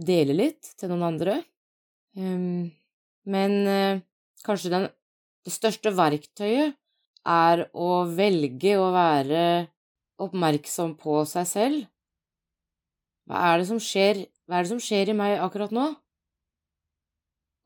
[0.00, 1.40] dele litt til noen andre.
[2.16, 2.70] Um,
[3.30, 4.02] men eh,
[4.46, 4.88] kanskje den,
[5.46, 6.76] det største verktøyet
[7.28, 9.42] er å velge å være
[10.20, 11.88] oppmerksom på seg selv.
[13.28, 15.90] Hva er det som skjer, hva er det som skjer i meg akkurat nå?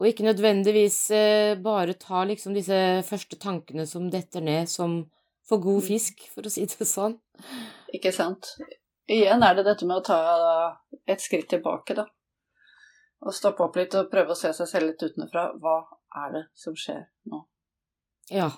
[0.03, 2.77] Og ikke nødvendigvis eh, bare ta liksom disse
[3.07, 5.05] første tankene som detter ned som
[5.49, 5.87] for god Mm.
[5.87, 7.19] fisk, for å si det sånn.
[7.93, 8.55] Ikke sant.
[9.09, 12.07] Igjen er det dette med å ta et skritt tilbake, da.
[13.25, 15.53] Og stoppe opp litt og prøve å se seg selv litt utenfra.
[15.61, 15.85] Hva
[16.25, 17.45] er det som skjer nå?
[18.31, 18.51] Ja.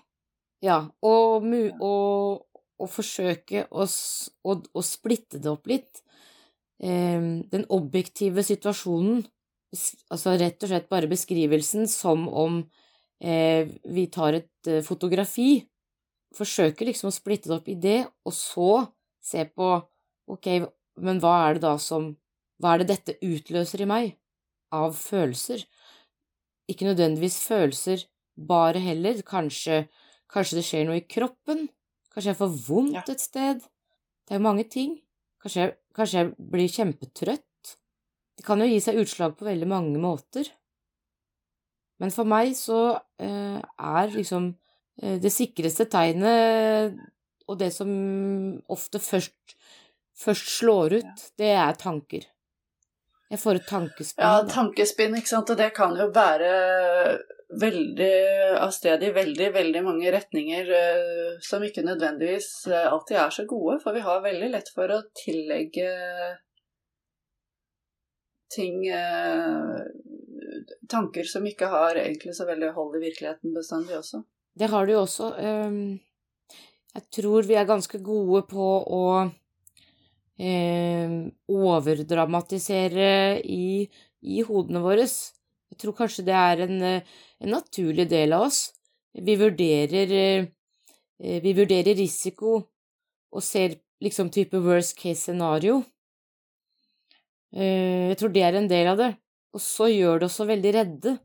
[0.62, 0.88] Ja.
[1.02, 1.44] Og,
[1.80, 2.46] og,
[2.78, 3.86] og forsøke å,
[4.44, 6.02] å, å splitte det opp litt.
[6.78, 7.20] Eh,
[7.50, 9.24] den objektive situasjonen,
[10.10, 12.60] altså rett og slett bare beskrivelsen som om
[13.20, 15.64] eh, vi tar et eh, fotografi.
[16.36, 18.70] Forsøke liksom å splitte det opp i det, og så
[19.24, 19.70] se på
[20.32, 20.48] ok,
[21.02, 22.14] men hva er det da som
[22.56, 24.14] Hva er det dette utløser i meg
[24.72, 25.60] av følelser?
[26.72, 28.06] Ikke nødvendigvis følelser
[28.48, 29.82] bare heller, kanskje,
[30.32, 31.66] kanskje det skjer noe i kroppen,
[32.14, 33.60] kanskje jeg får vondt et sted.
[34.24, 34.96] Det er jo mange ting.
[35.44, 37.76] Kanskje jeg, kanskje jeg blir kjempetrøtt.
[38.36, 40.48] Det kan jo gi seg utslag på veldig mange måter.
[42.00, 42.80] Men for meg så
[43.22, 44.50] eh, er liksom
[44.96, 46.96] det sikreste tegnet,
[47.46, 47.90] og det som
[48.72, 49.56] ofte først,
[50.16, 52.24] først slår ut, det er tanker.
[53.26, 54.22] Jeg får et tankespinn.
[54.22, 56.50] Ja, tankespinn, ikke sant, og det kan jo bære
[57.60, 58.12] veldig
[58.58, 63.46] av sted i veldig, veldig mange retninger eh, som ikke nødvendigvis eh, alltid er så
[63.50, 65.90] gode, for vi har veldig lett for å tillegge
[68.54, 69.78] ting eh,
[70.88, 74.22] Tanker som ikke har egentlig så veldig hold i virkeligheten bestandig også.
[74.58, 75.30] Det har du jo også.
[75.38, 76.00] ehm,
[76.96, 78.66] Jeg tror vi er ganske gode på
[78.98, 79.30] å
[80.38, 81.16] ehm,
[81.48, 83.86] overdramatisere i,
[84.22, 85.04] i hodene våre.
[85.06, 88.60] Jeg tror kanskje det er en, en naturlig del av oss.
[89.12, 90.14] Vi vurderer,
[91.20, 92.56] eh, vi vurderer risiko
[93.32, 95.82] og ser liksom type worst case scenario.
[97.52, 99.10] Eh, Jeg tror det er en del av det.
[99.56, 101.18] Og så gjør det oss så veldig redde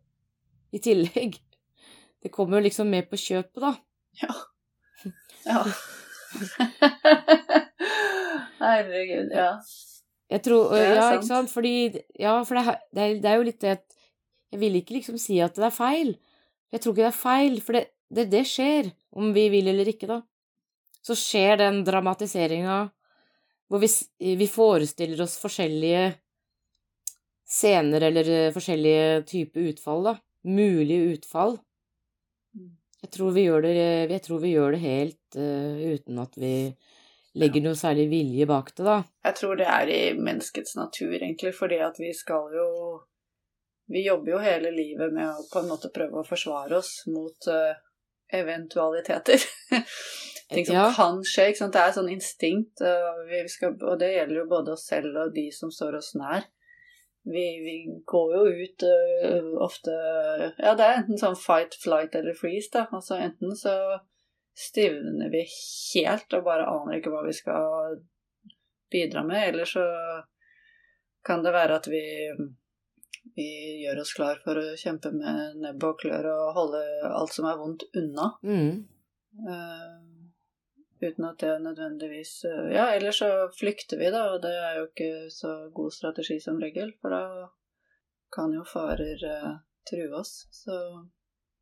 [0.71, 1.39] i tillegg.
[2.21, 3.71] Det kommer jo liksom med på kjøpet, da.
[4.21, 4.33] Ja.
[5.49, 5.63] ja.
[8.61, 9.55] Herregud, ja.
[10.31, 11.17] Jeg tror, ja, sant.
[11.17, 11.73] ikke sant, fordi,
[12.19, 13.97] ja, for det, det, er, det er jo litt det at
[14.51, 16.13] jeg vil ikke liksom si at det er feil.
[16.71, 19.91] Jeg tror ikke det er feil, for det, det, det skjer, om vi vil eller
[19.91, 20.21] ikke, da.
[21.03, 22.83] Så skjer den dramatiseringa
[23.71, 23.87] hvor vi,
[24.35, 26.11] vi forestiller oss forskjellige
[27.47, 30.15] scener eller eh, forskjellige typer utfall, da.
[30.47, 31.57] mulige utfall.
[33.01, 33.75] Jeg tror vi gjør det,
[34.11, 36.53] jeg tror vi gjør det helt uh, uten at vi
[37.41, 38.97] legger noe særlig vilje bak det, da.
[39.25, 42.67] Jeg tror det er i menneskets natur, egentlig, fordi at vi skal jo
[43.91, 47.47] Vi jobber jo hele livet med å på en måte prøve å forsvare oss mot
[47.51, 47.73] uh,
[48.31, 49.41] eventualiteter.
[50.51, 50.85] Ting som Ja.
[50.95, 51.49] kan skje.
[51.51, 51.73] ikke sant?
[51.73, 55.33] Det er sånn instinkt, uh, vi skal, og det gjelder jo både oss selv og
[55.35, 56.47] de som står oss nær.
[57.23, 59.93] Vi, vi går jo ut uh, ofte
[60.57, 62.87] Ja, det er enten sånn fight, flight eller freeze, da.
[62.89, 63.75] Altså enten så
[64.57, 68.01] stivner vi helt og bare aner ikke hva vi skal
[68.91, 69.85] bidra med, eller så
[71.23, 72.03] kan det være at vi,
[73.37, 73.49] vi
[73.85, 76.81] gjør oss klar for å kjempe med nebb og klør og holde
[77.11, 78.31] alt som er vondt, unna.
[78.43, 78.81] Mm.
[79.47, 80.10] Eh,
[81.03, 84.85] uten at det nødvendigvis eh, Ja, ellers så flykter vi, da, og det er jo
[84.89, 87.23] ikke så god strategi som regel, for da
[88.31, 89.55] kan jo farer uh,
[89.89, 90.45] true oss.
[90.55, 90.75] Så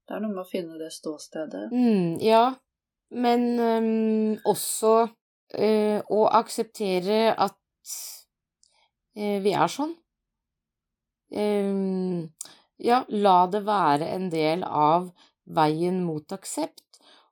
[0.08, 1.70] det er noe med å finne det ståstedet.
[1.74, 2.44] Mm, ja,
[3.10, 7.58] men um, også uh, å akseptere at
[9.18, 9.96] uh, vi er sånn.
[11.30, 12.30] Um,
[12.82, 15.12] ja, la det være en del av
[15.50, 16.86] veien mot aksept,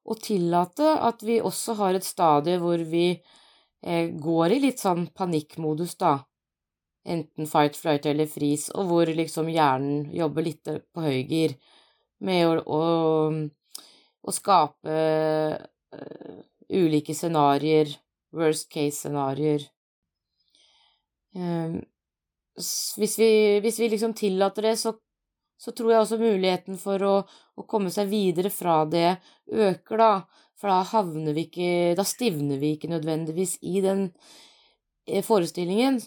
[0.07, 5.07] og tillate at vi også har et stadie hvor vi eh, går i litt sånn
[5.15, 6.17] panikkmodus, da.
[7.07, 11.55] Enten fight, flight eller freeze, og hvor liksom hjernen jobber litt på høygir
[12.27, 13.31] med å, å,
[14.27, 14.97] å skape
[15.95, 17.93] uh, ulike scenarioer,
[18.35, 19.63] worst case-scenarioer.
[21.37, 21.77] Ehm,
[22.97, 23.29] hvis vi,
[23.63, 24.95] hvis vi liksom tillater det, så,
[25.57, 27.13] så tror jeg også muligheten for å,
[27.57, 29.17] å komme seg videre fra det
[29.49, 30.11] øker, da.
[30.57, 34.07] For da havner vi ikke Da stivner vi ikke nødvendigvis i den
[35.05, 35.99] eh, forestillingen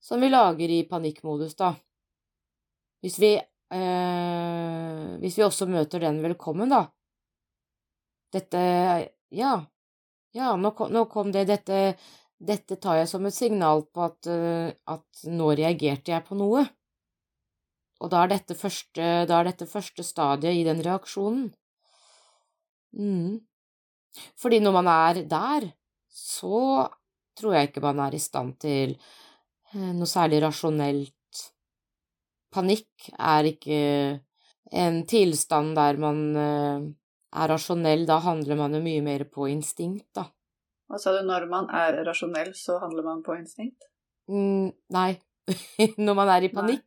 [0.00, 1.74] som vi lager i panikkmodus, da.
[3.04, 6.86] Hvis vi eh, Hvis vi også møter den velkommen, da.
[8.32, 8.64] Dette
[9.30, 9.60] Ja.
[10.32, 11.48] Ja, nå kom, nå kom det.
[11.48, 11.96] Dette
[12.40, 16.64] dette tar jeg som et signal på at, eh, at nå reagerte jeg på noe.
[18.00, 21.50] Og da er dette første, da er dette første stadiet i den reaksjonen.
[22.96, 23.40] Mm.
[24.40, 25.68] Fordi når man er der,
[26.08, 26.88] så
[27.38, 31.44] tror jeg ikke man er i stand til eh, noe særlig rasjonelt.
[32.50, 33.82] Panikk er ikke
[34.80, 36.88] en tilstand der man eh,
[37.30, 40.26] er rasjonell, da handler man jo mye mer på instinkt, da.
[40.90, 43.86] Hva sa du, når man er rasjonell, så handler man på instinkt?
[44.30, 45.10] Mm, nei,
[46.06, 46.80] når man er i Nei.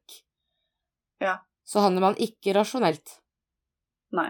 [1.24, 1.38] Ja.
[1.68, 3.18] så handler man ikke rasjonelt.
[4.14, 4.30] Nei,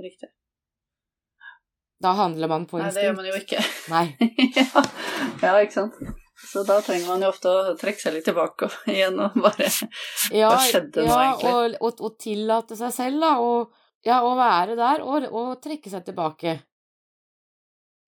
[0.00, 0.30] riktig.
[2.04, 3.62] Da handler man på Nei, det gjør man jo ikke.
[3.92, 4.04] Nei.
[4.58, 4.84] ja.
[5.42, 6.00] ja, ikke sant.
[6.34, 9.68] Så da trenger man jo ofte å trekke seg litt tilbake og igjen og bare
[10.34, 11.52] Ja, Hva skjedde nå, ja, egentlig?
[11.52, 13.70] Og, og, og tillate seg selv, da, og,
[14.04, 16.56] ja, å være der og, og trekke seg tilbake.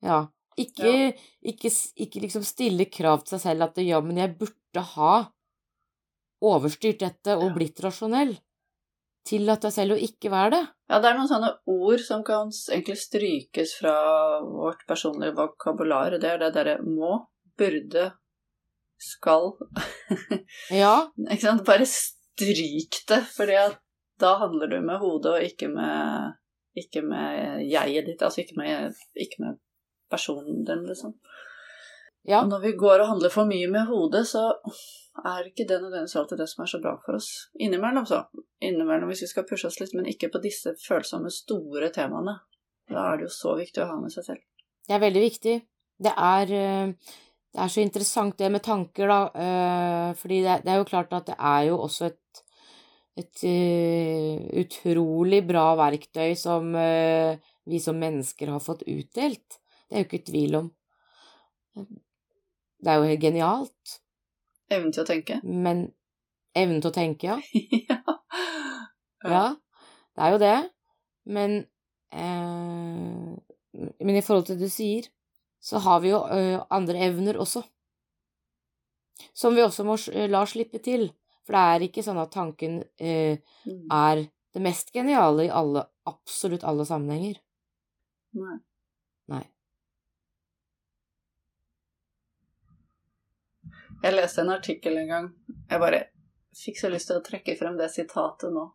[0.04, 0.24] Ja.
[0.56, 1.12] Ikke,
[1.44, 5.14] ikke, ikke liksom stille krav til seg selv at ja, men jeg burde ha
[6.44, 8.34] overstyrt dette og blitt rasjonell.
[9.26, 10.62] Tillat deg selv å ikke være det.
[10.86, 13.96] Ja, det er noen sånne ord som kan egentlig strykes fra
[14.44, 16.14] vårt personlige vokabular.
[16.22, 17.24] Det er det derre må,
[17.58, 18.12] burde,
[18.96, 19.50] skal
[20.82, 21.66] Ja, Ikke sant?
[21.66, 23.50] Bare stryk det, for
[24.20, 26.36] da handler du med hodet og ikke med,
[26.78, 28.22] ikke med jeget ditt.
[28.22, 29.58] Altså ikke med, ikke med
[30.12, 31.16] personen din, liksom.
[32.26, 32.42] Ja.
[32.42, 34.48] Og når vi går og handler for mye med hodet, så
[35.24, 37.30] er ikke det nødvendigvis alltid det som er så bra for oss.
[37.62, 38.24] Innimellom, så.
[38.60, 42.34] Innimellom hvis vi skal pushe oss litt, men ikke på disse følsomme, store temaene.
[42.90, 44.42] Da er det jo så viktig å ha med seg selv.
[44.86, 45.54] Det er veldig viktig.
[46.06, 47.14] Det er, eh,
[47.54, 49.20] det er så interessant det med tanker, da.
[49.34, 52.42] eh, Fordi det, det er jo klart at det er jo også et,
[53.16, 59.62] et eh, utrolig bra verktøy som vi som mennesker har fått utdelt.
[59.86, 60.68] Det er jo ikke tvil om.
[62.86, 63.96] Det er jo helt genialt.
[64.70, 65.40] Evnen til å tenke.
[65.42, 65.80] Men
[66.56, 67.36] evnen til å tenke, ja.
[67.90, 67.98] ja.
[69.26, 69.44] Ja,
[70.14, 70.54] det er jo det.
[71.26, 71.56] Men
[72.14, 73.34] eh,
[74.06, 75.08] Men i forhold til det du sier,
[75.60, 77.64] så har vi jo ø, andre evner også.
[79.36, 79.96] Som vi også må
[80.30, 81.08] la slippe til.
[81.46, 83.88] For det er ikke sånn at tanken eh, Mm.
[83.90, 84.20] er
[84.54, 87.40] det mest geniale i alle, absolutt alle sammenhenger.
[88.38, 88.60] Nei.
[94.06, 95.24] Jeg leste en artikkel en gang.
[95.66, 96.04] Jeg bare
[96.54, 98.68] fikk så lyst til å trekke frem det sitatet nå.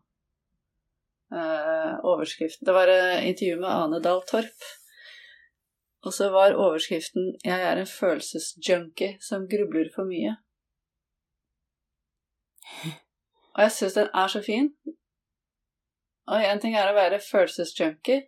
[1.32, 4.66] Eh, overskriften Det var et intervju med Ane Dahl Torp.
[6.04, 10.36] Og så var overskriften 'Jeg er en følelsesjunkie som grubler for mye'.
[13.56, 14.74] Og jeg syns den er så fin.
[16.28, 18.28] Og én ting er å være følelsesjunkie.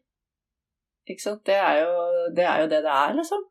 [1.09, 1.45] Ikke sant?
[1.45, 1.91] Det er, jo,
[2.35, 3.43] det er jo det det er, liksom.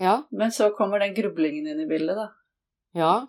[0.00, 0.22] Ja.
[0.30, 2.28] Men så kommer den grublingen inn i bildet, da.
[2.96, 3.28] Ja.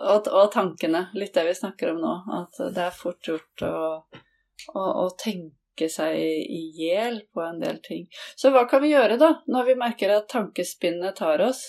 [0.00, 1.06] Og, og tankene.
[1.16, 2.12] Litt det vi snakker om nå.
[2.40, 3.80] At det er fort gjort å,
[4.74, 8.06] å, å tenke seg i hjel på en del ting.
[8.36, 11.62] Så hva kan vi gjøre, da, når vi merker at tankespinnet tar oss?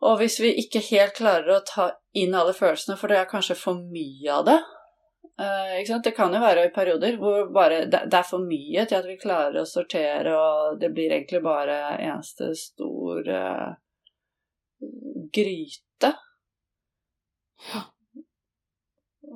[0.00, 3.58] Og hvis vi ikke helt klarer å ta inn alle følelsene, for det er kanskje
[3.58, 4.56] for mye av det
[5.44, 9.06] eh, Det kan jo være i perioder hvor bare, det, er for mye til at
[9.10, 13.28] vi klarer å sortere, og det blir egentlig bare eneste stor
[15.32, 16.14] gryte.
[17.70, 17.82] Ja.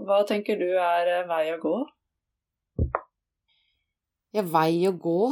[0.04, 1.74] Hva tenker du er eh, vei å gå?
[4.34, 5.28] Ja, vei å gå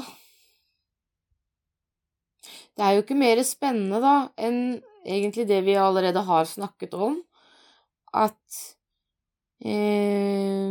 [2.77, 7.19] Det er jo ikke mer spennende, da, enn egentlig det vi allerede har snakket om,
[8.15, 8.61] at
[9.65, 10.71] eh,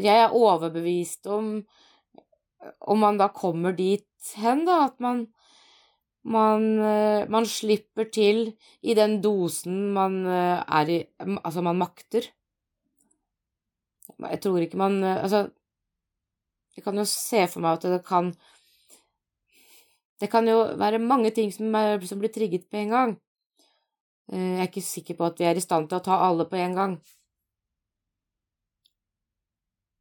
[0.00, 1.58] Jeg er overbevist om
[2.80, 5.26] Om man da kommer dit hen, da, at man
[6.22, 8.52] man, eh, man, slipper til
[8.82, 10.98] i den dosen man eh, er i
[11.44, 12.28] Altså, man makter.
[14.18, 15.50] Jeg tror ikke man eh, Altså,
[16.76, 18.34] jeg kan jo se for meg at det kan
[20.20, 23.20] Det kan jo være mange ting som, er, som blir trigget på en gang.
[24.28, 26.56] Jeg er ikke sikker på at vi er i stand til å ta alle på
[26.56, 26.98] en gang.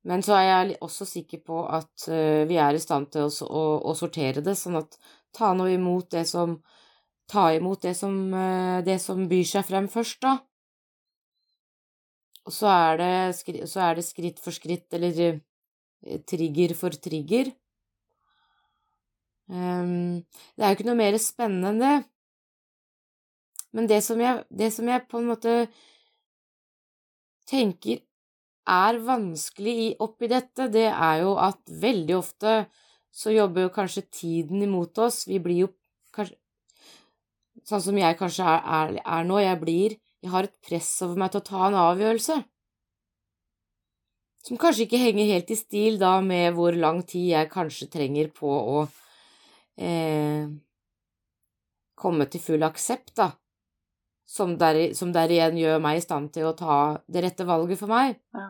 [0.03, 2.05] Men så er jeg også sikker på at
[2.51, 4.99] vi er i stand til å, å, å sortere det, sånn at
[5.35, 6.59] ta nå imot det som
[7.29, 10.39] Ta imot det som, eh, det som byr seg frem først, da.
[12.49, 17.51] Og så er, det, så er det skritt for skritt, eller eh, trigger for trigger.
[19.49, 20.25] Um,
[20.57, 21.93] det er jo ikke noe mer spennende enn det.
[23.77, 25.55] Men det som jeg, det som jeg på en måte
[27.49, 28.01] tenker
[28.69, 32.53] er vanskelig oppi dette, det er jo at veldig ofte
[33.11, 35.25] så jobber jo kanskje tiden imot oss.
[35.27, 35.73] Vi blir jo
[36.15, 36.37] kanskje
[37.67, 39.35] Sånn som jeg kanskje er, er, er, nå.
[39.43, 42.37] Jeg blir Jeg har et press over meg til å ta en avgjørelse.
[44.47, 48.31] Som kanskje ikke henger helt i stil da med hvor lang tid jeg kanskje trenger
[48.35, 48.81] på å
[49.79, 50.47] eh,
[51.99, 53.29] komme til full aksept, da.
[54.29, 57.79] Som der, som der igjen gjør meg i stand til å ta det rette valget
[57.81, 58.19] for meg.
[58.35, 58.49] Ja.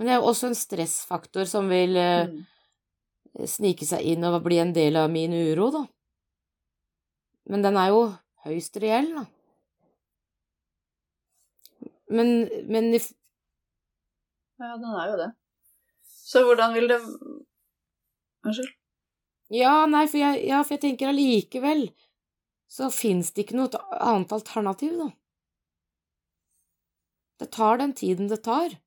[0.00, 3.44] Men det er jo også en stressfaktor som vil eh, mm.
[3.52, 5.82] snike seg inn og bli en del av min uro, da.
[7.52, 8.00] Men den er jo
[8.46, 9.26] høyst reell, da.
[12.08, 15.30] Men, men Ja, den er jo det.
[16.08, 16.98] Så hvordan vil det
[18.40, 18.72] Unnskyld?
[19.52, 21.90] Ja, nei, for jeg, ja, for jeg tenker allikevel
[22.70, 25.10] så fins det ikke noe annet alternativ, da.
[27.42, 28.80] Det tar den tiden det tar.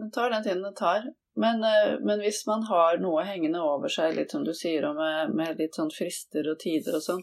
[0.00, 1.04] Det tar den tiden det tar.
[1.36, 5.34] Men, eh, men, hvis man har noe hengende over seg, litt som du sier, med,
[5.36, 7.22] med litt sånn frister og tider og sånn,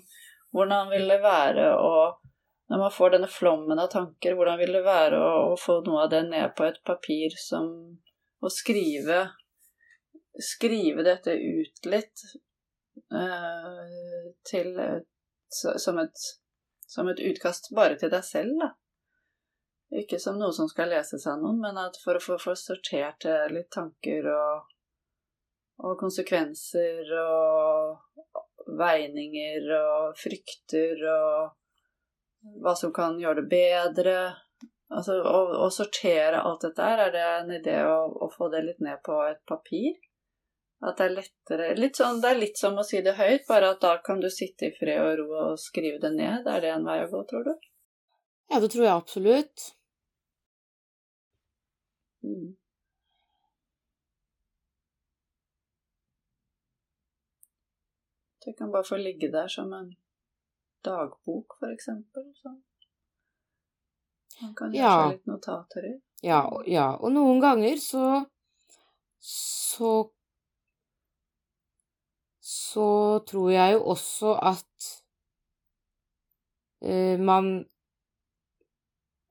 [0.56, 1.92] hvordan vil det være å
[2.68, 6.02] Når man får denne flommen av tanker, hvordan vil det være å, å få noe
[6.04, 7.70] av det ned på et papir som
[8.44, 9.22] Å skrive
[10.44, 12.26] Skrive dette ut litt
[13.16, 14.76] uh, til
[15.48, 16.26] som et,
[16.92, 18.68] som et utkast bare til deg selv, da.
[19.96, 23.24] Ikke som noe som skal leses av noen, men at for å få sortert
[23.54, 24.74] litt tanker og,
[25.80, 28.36] og konsekvenser og
[28.78, 34.18] veininger og frykter og hva som kan gjøre det bedre.
[34.88, 38.64] Altså å, å sortere alt dette her, er det en idé å, å, få det
[38.64, 39.98] litt ned på et papir?
[40.84, 43.74] At det er lettere litt sånn, Det er litt som å si det høyt, bare
[43.74, 46.48] at da kan du sitte i fred og ro og skrive det ned.
[46.48, 47.54] Er det en vei å gå, tror du?
[48.52, 49.66] Ja, det tror jeg absolutt.
[52.24, 52.56] Mm.
[58.46, 59.96] Det kan bare få ligge der som en
[60.86, 62.24] dagbok, for eksempel.
[62.36, 62.62] Så
[64.42, 65.10] man kan gjøre ja.
[65.12, 65.96] litt notater i.
[66.24, 68.06] Ja, ja, og noen ganger så
[69.20, 69.92] så
[72.48, 74.88] så tror jeg jo også at
[76.82, 77.50] eh, man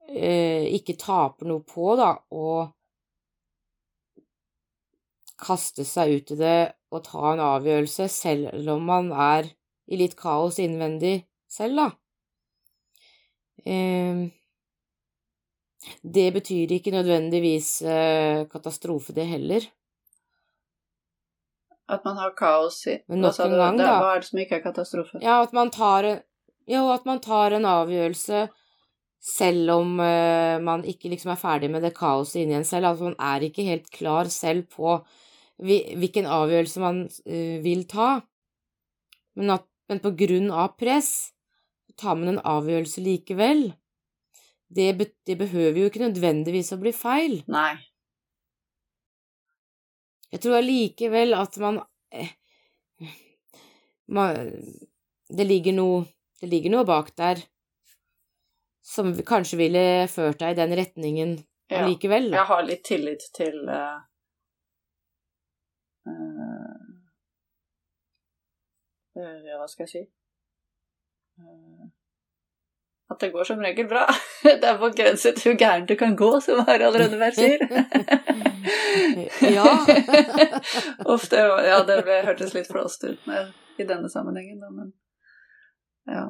[0.09, 2.67] eh, ikke taper noe på, da, å
[5.37, 6.59] kaste seg ut i det
[6.93, 9.51] og ta en avgjørelse, selv om man er
[9.87, 11.21] i litt kaos innvendig
[11.51, 11.87] selv, da.
[13.67, 14.27] Eh,
[16.03, 19.67] det betyr ikke nødvendigvis eh, katastrofe, det heller.
[21.87, 23.91] At man har kaos i Men nok en gang, da.
[24.03, 25.19] Hva er det som ikke er katastrofe?
[25.23, 26.07] Ja, at man tar,
[26.67, 28.47] jo, at man tar en avgjørelse
[29.23, 32.91] selv om uh, man ikke liksom er ferdig med det kaoset inni en selv.
[32.91, 34.99] Altså man er ikke helt klar selv på
[35.57, 38.21] hvilken avgjørelse man uh, vil ta.
[39.37, 41.11] Men, at, men på grunn av press
[41.97, 43.69] tar man en avgjørelse likevel.
[44.67, 47.39] Det, be, det behøver jo ikke nødvendigvis å bli feil.
[47.49, 47.77] Nei.
[50.33, 51.79] Jeg tror allikevel at man,
[52.11, 52.33] eh,
[54.11, 54.35] man
[55.31, 56.01] det, ligger noe,
[56.41, 57.39] det ligger noe bak der
[58.87, 61.31] som kanskje ville ført deg i den retningen
[61.71, 61.81] ja.
[61.81, 62.29] allikevel.
[62.35, 64.03] Jeg har litt tillit til uh,
[69.17, 70.01] Ja, hva skal jeg si
[71.41, 71.87] uh,
[73.09, 74.03] At det går som regel bra.
[74.43, 77.63] det er på grensen til hvor gærent det kan gå, som Harald Rønneberg sier.
[79.57, 79.69] ja.
[81.13, 81.39] Uff, det,
[81.69, 84.91] ja, det ble, hørtes litt flåst ut med, i denne sammenhengen, da, men
[86.07, 86.25] ja.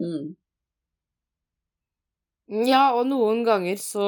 [0.00, 0.36] Mm.
[2.66, 4.06] Ja, og noen ganger så,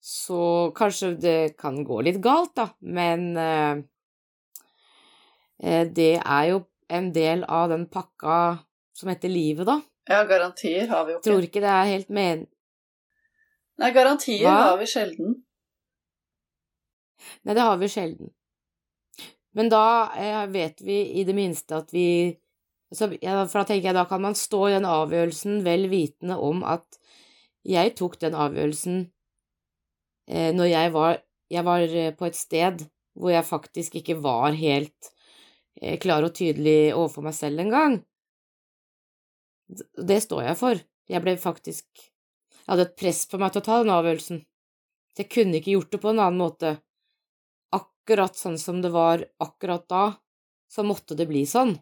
[0.00, 3.80] så kanskje det kan gå litt galt, da, men eh,
[5.62, 8.58] eh, det er jo en del av den pakka
[8.96, 9.80] som heter livet, da.
[10.08, 11.26] Ja, garantier har vi jo ikke.
[11.28, 12.46] Tror ikke det er helt men...
[13.78, 14.56] Nei, garantier Hva?
[14.70, 15.36] har vi sjelden.
[17.44, 18.32] Nei, det har vi sjelden.
[19.58, 19.84] Men da
[20.18, 22.08] eh, vet vi i det minste at vi
[22.94, 26.38] så, ja, For da tenker jeg da kan man stå i den avgjørelsen vel vitende
[26.40, 26.96] om at
[27.68, 29.02] jeg tok den avgjørelsen
[30.28, 31.20] eh, når jeg var,
[31.50, 32.84] jeg var eh, på et sted
[33.18, 35.10] hvor jeg faktisk ikke var helt
[35.80, 37.98] eh, klar og tydelig overfor meg selv engang.
[39.68, 40.84] Det står jeg for.
[41.08, 44.42] Jeg ble faktisk Jeg hadde et press på meg til å ta den avgjørelsen.
[45.16, 46.72] Jeg kunne ikke gjort det på en annen måte.
[47.72, 50.02] Akkurat sånn som det var akkurat da,
[50.68, 51.72] så måtte det bli sånn.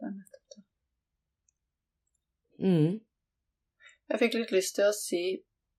[0.00, 0.62] Det er nettopp det.
[2.64, 2.88] Mm.
[4.08, 5.22] Jeg fikk litt lyst til å si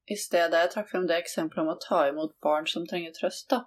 [0.06, 3.48] i stedet jeg trakk frem det eksempelet om å ta imot barn som trenger trøst,
[3.54, 3.64] da.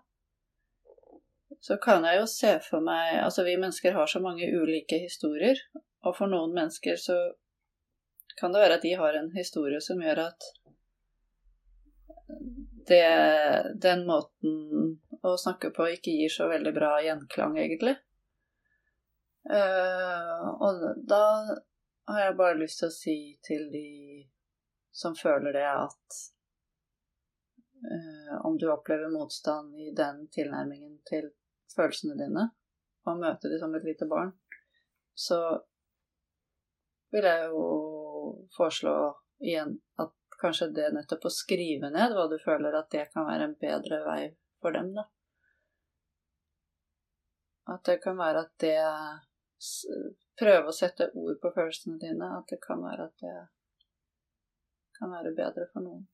[1.65, 5.59] Så kan jeg jo se for meg Altså, vi mennesker har så mange ulike historier,
[6.07, 7.17] og for noen mennesker så
[8.39, 10.47] kan det være at de har en historie som gjør at
[12.89, 13.03] det,
[13.83, 17.97] den måten å snakke på ikke gir så veldig bra gjenklang, egentlig.
[19.49, 21.25] Uh, og da
[22.09, 23.89] har jeg bare lyst til å si til de
[24.99, 26.21] som føler det at
[27.87, 31.31] uh, om du opplever motstand i den tilnærmingen til
[31.77, 32.49] følelsene dine,
[33.07, 34.33] og møter dem som et lite barn,
[35.15, 35.39] så
[37.15, 37.63] vil jeg jo
[38.57, 38.97] foreslå
[39.41, 43.49] igjen at kanskje det nettopp å skrive ned hva du føler, at det kan være
[43.49, 44.21] en bedre vei
[44.63, 45.07] for dem, da.
[47.69, 48.79] At det kan være at det
[50.39, 52.29] Prøve å sette ord på følelsene dine.
[52.39, 53.33] At det kan være at det
[54.99, 56.07] kan være bedre for noen.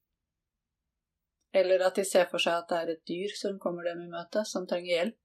[1.54, 4.10] Eller at de ser for seg at det er et dyr som kommer dem i
[4.10, 5.20] møte, som trenger hjelp.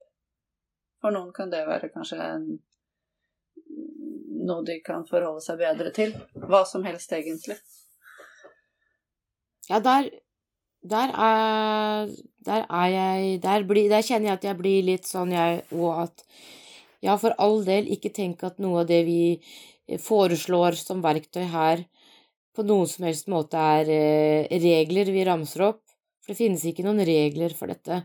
[1.02, 2.48] For noen kan det være kanskje en,
[4.46, 6.14] noe de kan forholde seg bedre til.
[6.36, 7.58] Hva som helst, egentlig.
[9.70, 10.10] Ja, der,
[10.82, 12.10] der er
[12.46, 16.08] Der er jeg der, blir, der, kjenner jeg at jeg blir litt sånn, jeg òg,
[16.08, 16.24] at
[17.02, 19.40] Ja, for all del, ikke tenk at noe av det vi
[20.04, 21.86] foreslår som verktøy her,
[22.56, 25.84] på noen som helst måte er eh, regler vi ramser opp,
[26.24, 28.02] for det finnes ikke noen regler for dette.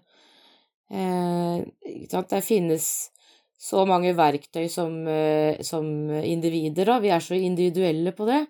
[0.92, 1.64] Eh,
[2.30, 2.88] det finnes
[3.64, 5.86] så mange verktøy som, eh, som
[6.20, 6.98] individer, da.
[7.00, 8.42] Vi er så individuelle på det.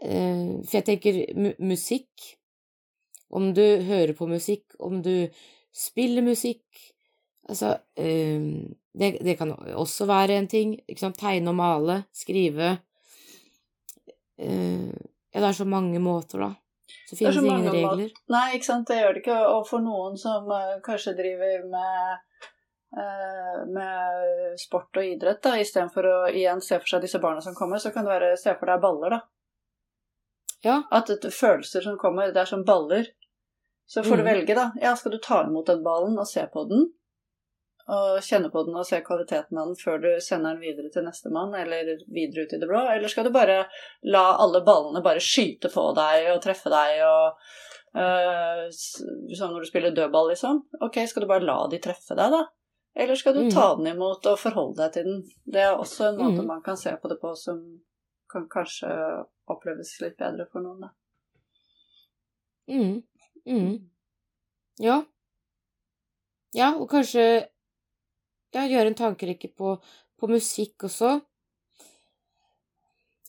[0.00, 1.16] For jeg tenker
[1.60, 2.22] musikk
[3.36, 5.28] Om du hører på musikk, om du
[5.76, 6.64] spiller musikk
[7.44, 10.72] Altså, det, det kan også være en ting.
[10.96, 12.78] Tegne og male, skrive.
[14.40, 14.90] Uh,
[15.30, 16.54] ja, det er så mange måter, da.
[17.10, 18.08] Så finnes det, det ingen regler.
[18.08, 18.24] Måter.
[18.34, 19.38] Nei, ikke sant, det gjør det ikke.
[19.52, 22.22] Og for noen som uh, kanskje driver med,
[22.98, 27.56] uh, med sport og idrett, da, istedenfor å igjen se for seg disse barna som
[27.58, 29.20] kommer, så kan det være se for deg baller, da.
[30.66, 30.82] Ja.
[30.92, 33.06] At det, følelser som kommer, det er som baller.
[33.90, 34.20] Så får mm.
[34.20, 34.70] du velge, da.
[34.82, 36.90] Ja, skal du ta imot den ballen og se på den?
[37.90, 41.04] Og kjenne på den og se kvaliteten av den før du sender den videre til
[41.06, 42.84] nestemann eller videre ut i det blå?
[42.92, 43.64] Eller skal du bare
[44.06, 47.42] la alle ballene bare skyte på deg og treffe deg og
[47.98, 50.62] uh, Som når du spiller dødball, liksom?
[50.86, 52.44] Ok, skal du bare la de treffe deg, da?
[52.94, 53.52] Eller skal du mm.
[53.54, 55.20] ta den imot og forholde deg til den?
[55.46, 56.48] Det er også en måte mm.
[56.54, 57.60] man kan se på det på som
[58.30, 58.90] kan kanskje
[59.50, 60.90] oppleves litt bedre for noen, da.
[62.70, 63.00] Mm.
[63.46, 63.72] Mm.
[64.78, 65.00] Ja.
[66.54, 67.24] Ja, og kanskje
[68.54, 69.76] ja, gjøre en tankerekke på,
[70.18, 71.20] på musikk også.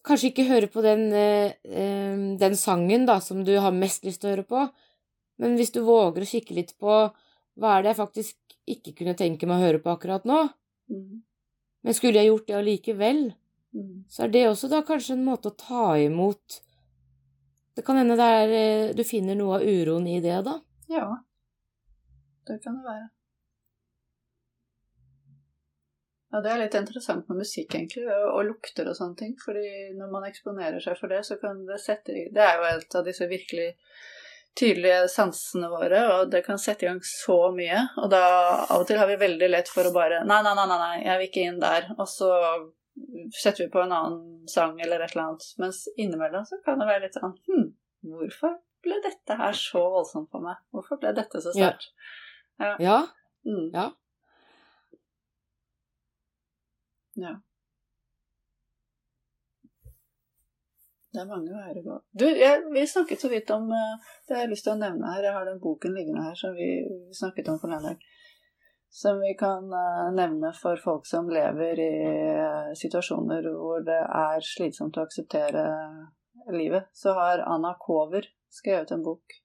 [0.02, 4.22] kanskje ikke høre på den, eh, eh, den sangen da, som du har mest lyst
[4.22, 4.64] til å høre på,
[5.38, 6.96] men hvis du våger å kikke litt på
[7.60, 8.36] hva er det jeg faktisk
[8.68, 10.50] ikke kunne tenke meg å høre på akkurat nå,
[10.90, 11.22] Mm.
[11.84, 13.34] men skulle jeg gjort det allikevel,
[13.74, 14.04] Mm.
[14.10, 16.60] så er det også da kanskje en måte å ta imot
[17.74, 18.50] Det kan hende det er,
[18.90, 20.60] eh, du finner noe av uroen i det, da.
[20.90, 21.22] Ja,
[22.46, 23.10] det kan det være.
[26.32, 29.34] Ja, det er litt interessant med musikk, egentlig, og, og lukter og sånne ting.
[29.46, 32.68] fordi når man eksponerer seg for det, så kan det sette i Det er jo
[32.70, 33.70] et av disse virkelig
[34.56, 37.86] tydelige sansene våre, og det kan sette i gang så mye.
[38.04, 38.24] Og da
[38.68, 40.96] av og til har vi veldig lett for å bare Nei, nei, nei, nei, nei
[41.06, 41.88] jeg vil ikke inn der.
[41.98, 42.32] Og så
[43.42, 45.48] setter vi på en annen sang eller et eller annet.
[45.62, 47.70] Mens innimellom så kan det være litt sånn Hm,
[48.12, 50.60] hvorfor ble dette her så voldsomt for meg?
[50.74, 51.74] Hvorfor ble dette så Ja.
[52.60, 52.76] ja.
[52.80, 53.00] Ja,
[53.42, 53.72] Mm.
[53.74, 53.88] ja.
[57.22, 57.36] Ja.
[61.12, 61.96] Det er mange veier å gå.
[62.16, 65.12] Du, jeg, vi snakket så vidt om eh, Det har jeg lyst til å nevne
[65.12, 65.26] her.
[65.28, 66.70] Jeg har den boken liggende her som vi
[67.18, 68.06] snakket om på dag.
[69.02, 71.92] Som vi kan eh, nevne for folk som lever i
[72.32, 75.66] eh, situasjoner hvor det er slitsomt å akseptere
[76.56, 76.88] livet.
[76.96, 79.36] Så har Anna Kover skrevet en bok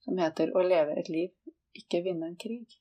[0.00, 1.30] som heter 'Å leve et liv,
[1.76, 2.80] ikke vinne en krig'.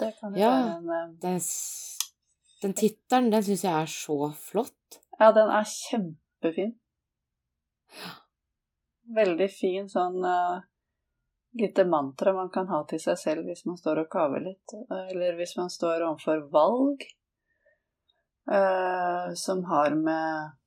[0.00, 0.50] Det kan jo Ja.
[0.50, 1.38] være en eh,
[2.60, 5.00] Den, tittelen, den syns jeg er så flott.
[5.18, 6.74] Ja, den er kjempefin.
[9.16, 10.60] Veldig fin sånn uh,
[11.58, 15.34] lite mantra man kan ha til seg selv hvis man står og kaver litt, eller
[15.40, 17.02] hvis man står overfor valg
[18.52, 20.60] uh, som har med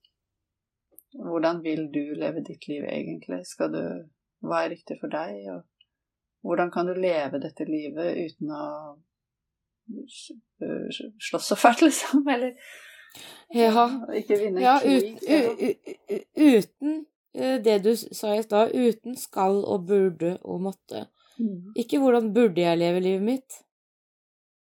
[1.13, 3.45] hvordan vil du leve ditt liv egentlig?
[3.45, 3.83] Skal du
[4.43, 5.45] Hva er riktig for deg?
[5.53, 5.61] Og
[6.43, 8.63] hvordan kan du leve dette livet uten å
[11.21, 12.27] slåss så fælt, liksom?
[12.27, 12.53] Eller
[13.53, 13.85] Ja,
[14.17, 15.19] ikke vinne ja krig?
[15.21, 15.91] ut,
[16.37, 21.07] uten eh, det du sa i stad, uten skal og burde og måtte.
[21.37, 21.73] Mm.
[21.77, 23.59] Ikke hvordan burde jeg leve livet mitt,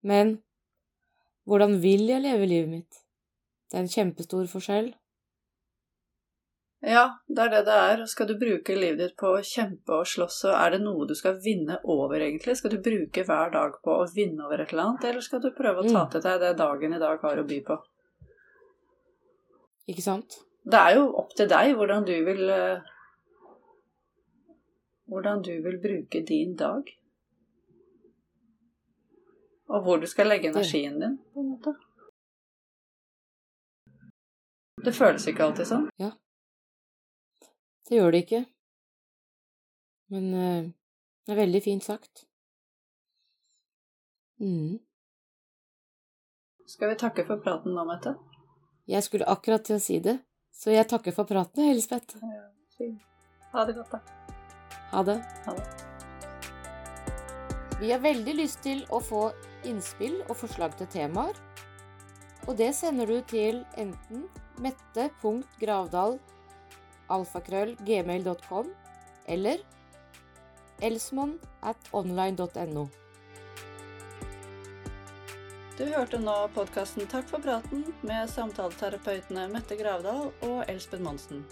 [0.03, 0.37] men
[1.47, 3.03] hvordan vil jeg leve livet mitt?
[3.67, 4.93] Det er en kjempestor forskjell.
[6.87, 8.01] Ja, det er det det er.
[8.07, 11.13] Skal du bruke livet ditt på å kjempe og slåss, så er det noe du
[11.19, 12.55] skal vinne over, egentlig?
[12.55, 15.49] Skal du bruke hver dag på å vinne over et eller annet, eller skal du
[15.51, 16.11] prøve å ta Mm.
[16.13, 17.77] til deg det dagen i dag har å by på?
[19.91, 20.37] Ikke sant?
[20.63, 22.79] Det er jo opp til deg hvordan du vil eh,
[25.07, 26.83] Hvordan du vil bruke din dag.
[29.69, 31.73] Og hvor du skal legge energien din, på en måte.
[34.83, 35.87] Det føles ikke alltid sånn.
[37.87, 38.43] Det gjør det ikke.
[40.11, 40.63] Men eh,
[41.25, 42.25] det er veldig fint sagt.
[44.39, 44.77] Mm.
[46.67, 48.13] Skal vi takke for praten nå, Mette?
[48.87, 50.19] Jeg skulle akkurat til å si det,
[50.55, 52.19] så jeg takker for praten, Elisabeth.
[52.77, 53.03] Fint.
[53.53, 53.99] Ha det godt, da.
[54.91, 55.17] Ha det.
[55.47, 55.67] Ha det.
[57.79, 59.29] Vi har veldig lyst til å få
[59.67, 61.35] innspill og forslag til temaer.
[62.47, 64.27] Og det sender du til enten
[67.09, 68.71] mette.gravdal.alfakrøll.gmail.com
[69.27, 69.57] eller
[70.81, 72.87] elsmon at online.no.
[75.77, 81.43] Du hørte nå podkasten Takk for praten med samtaleterapeutene Mette Gravdal og Elspen Monsen.